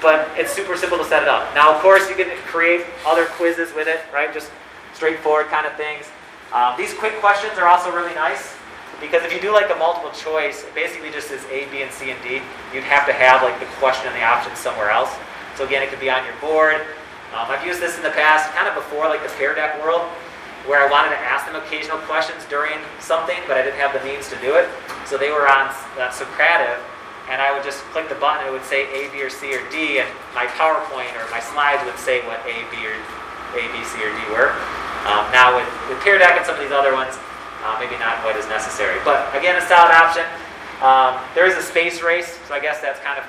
[0.00, 1.54] but it's super simple to set it up.
[1.54, 4.32] Now, of course, you can create other quizzes with it, right?
[4.32, 4.50] Just
[4.94, 6.06] straightforward kind of things.
[6.52, 8.54] Um, these quick questions are also really nice
[9.00, 11.90] because if you do like a multiple choice, it basically just is A, B, and
[11.90, 12.40] C, and D.
[12.72, 15.14] You'd have to have like the question and the options somewhere else.
[15.56, 16.82] So again, it could be on your board.
[17.34, 20.02] Um, I've used this in the past, kind of before like the Pear Deck world,
[20.66, 24.02] where I wanted to ask them occasional questions during something, but I didn't have the
[24.06, 24.68] means to do it.
[25.04, 25.68] So they were on
[25.98, 26.78] uh, Socrative,
[27.28, 29.62] and I would just click the button, it would say A, B, or C, or
[29.70, 32.96] D, and my PowerPoint or my slides would say what A, B, or
[33.58, 34.52] A, B, C, or D were.
[35.04, 37.18] Um, now with, with Pear Deck and some of these other ones,
[37.64, 39.00] uh, maybe not quite as necessary.
[39.04, 40.28] But again, a solid option.
[40.84, 43.24] Um, there is a space race, so I guess that's kind of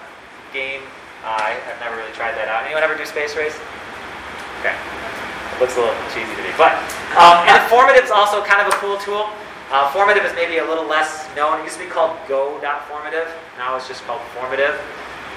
[0.52, 0.84] game.
[1.24, 2.68] Uh, I, I've never really tried that out.
[2.68, 3.56] Anyone ever do space race?
[4.60, 4.76] Okay.
[4.76, 6.52] It looks a little cheesy to me.
[6.60, 6.76] But
[7.16, 9.32] um, and Formative is also kind of a cool tool.
[9.72, 11.60] Uh, formative is maybe a little less known.
[11.60, 13.28] It used to be called Go.formative.
[13.58, 14.78] Now it's just called Formative.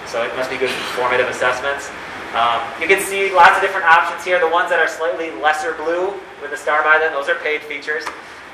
[0.05, 1.89] So it must be good for formative assessments.
[2.37, 4.39] Um, you can see lots of different options here.
[4.39, 7.63] The ones that are slightly lesser blue with a star by them, those are paid
[7.63, 8.05] features.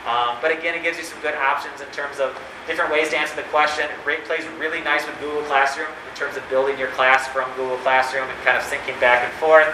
[0.04, 2.36] Um, but again, it gives you some good options in terms of
[2.66, 3.88] different ways to answer the question.
[3.88, 7.78] It plays really nice with Google Classroom in terms of building your class from Google
[7.78, 9.68] Classroom and kind of syncing back and forth.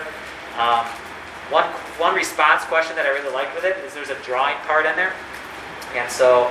[0.55, 0.87] Um,
[1.51, 1.66] one,
[1.99, 4.95] one response question that I really like with it is there's a drawing part in
[4.95, 5.12] there.
[5.99, 6.47] And so,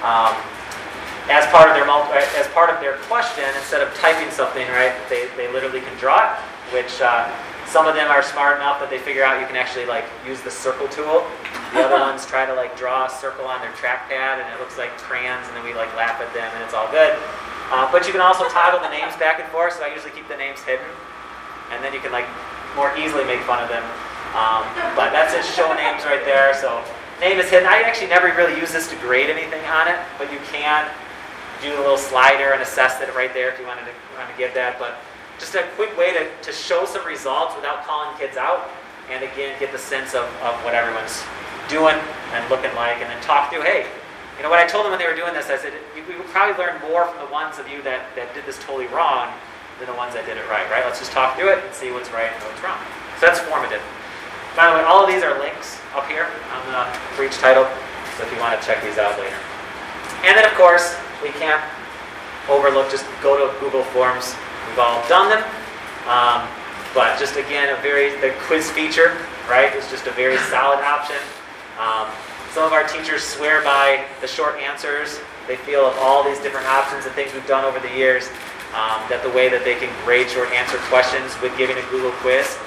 [0.00, 0.32] um,
[1.28, 1.84] as part of their
[2.40, 6.24] as part of their question, instead of typing something, right, they, they literally can draw
[6.24, 6.40] it,
[6.72, 7.28] which uh,
[7.68, 10.40] some of them are smart enough that they figure out you can actually like use
[10.40, 11.24] the circle tool.
[11.76, 14.78] The other ones try to like draw a circle on their trackpad, and it looks
[14.80, 17.12] like crayons, and then we like laugh at them, and it's all good.
[17.68, 20.26] Uh, but you can also toggle the names back and forth, so I usually keep
[20.28, 20.88] the names hidden,
[21.68, 22.24] and then you can like
[22.72, 23.84] more easily make fun of them.
[24.32, 24.64] Um,
[24.96, 26.56] but that's it, show names right there.
[26.56, 26.80] So
[27.20, 27.68] name is hidden.
[27.68, 30.88] I actually never really use this to grade anything on it, but you can
[31.60, 34.36] do a little slider and assess it right there if you wanted to, want to
[34.36, 34.78] give that.
[34.78, 34.96] But
[35.38, 38.68] just a quick way to, to show some results without calling kids out
[39.10, 41.22] and again get the sense of, of what everyone's
[41.68, 41.96] doing
[42.32, 43.86] and looking like and then talk through hey
[44.36, 46.26] you know what i told them when they were doing this i said we would
[46.28, 49.32] probably learn more from the ones of you that, that did this totally wrong
[49.78, 50.84] than the ones that did it right right?
[50.84, 52.78] Let's just talk through it and see what's right and what's wrong.
[53.22, 53.82] So that's formative.
[54.58, 56.82] By the way all of these are links up here on the,
[57.14, 57.66] for each title
[58.18, 59.38] so if you want to check these out later.
[60.26, 61.62] And then of course we can't
[62.50, 64.34] overlook just go to google forms
[64.68, 65.44] We've all done them.
[66.08, 66.48] Um,
[66.94, 69.16] but just again, a very, the quiz feature,
[69.48, 71.20] right, is just a very solid option.
[71.78, 72.08] Um,
[72.50, 75.20] some of our teachers swear by the short answers.
[75.46, 78.28] They feel of all these different options and things we've done over the years,
[78.74, 82.12] um, that the way that they can grade short answer questions with giving a Google
[82.20, 82.58] quiz.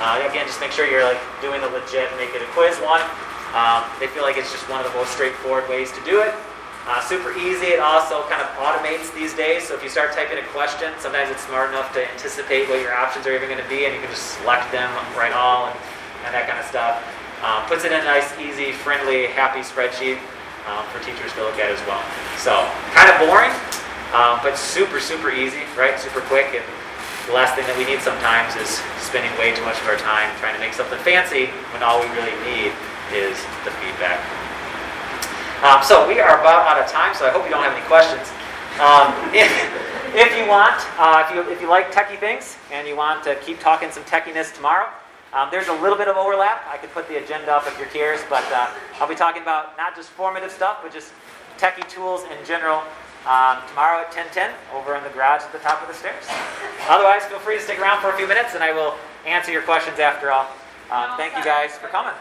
[0.00, 3.04] Uh, again, just make sure you're like doing the legit, make it a quiz one.
[3.52, 6.32] Um, they feel like it's just one of the most straightforward ways to do it.
[6.90, 7.78] Uh, super easy.
[7.78, 9.62] It also kind of automates these days.
[9.62, 12.90] So if you start typing a question, sometimes it's smart enough to anticipate what your
[12.90, 15.78] options are even going to be, and you can just select them right all and,
[16.26, 16.98] and that kind of stuff.
[17.46, 20.18] Um, puts it in a nice, easy, friendly, happy spreadsheet
[20.66, 22.02] um, for teachers to look at as well.
[22.42, 22.58] So
[22.90, 23.54] kind of boring,
[24.10, 25.94] um, but super, super easy, right?
[25.94, 26.58] Super quick.
[26.58, 26.66] And
[27.30, 30.26] the last thing that we need sometimes is spending way too much of our time
[30.42, 32.74] trying to make something fancy when all we really need
[33.14, 34.18] is the feedback.
[35.62, 37.84] Um, so we are about out of time, so I hope you don't have any
[37.84, 38.24] questions.
[38.80, 39.52] Um, if,
[40.16, 43.34] if you want, uh, if, you, if you like techie things and you want to
[43.44, 44.88] keep talking some techiness tomorrow,
[45.34, 46.64] um, there's a little bit of overlap.
[46.66, 49.76] I could put the agenda up if you're curious, but uh, I'll be talking about
[49.76, 51.12] not just formative stuff, but just
[51.58, 52.82] techie tools in general
[53.28, 56.24] um, tomorrow at 10:10 over in the garage at the top of the stairs.
[56.88, 58.94] Otherwise, feel free to stick around for a few minutes, and I will
[59.26, 60.48] answer your questions after all.
[60.90, 62.14] Um, thank you guys for coming.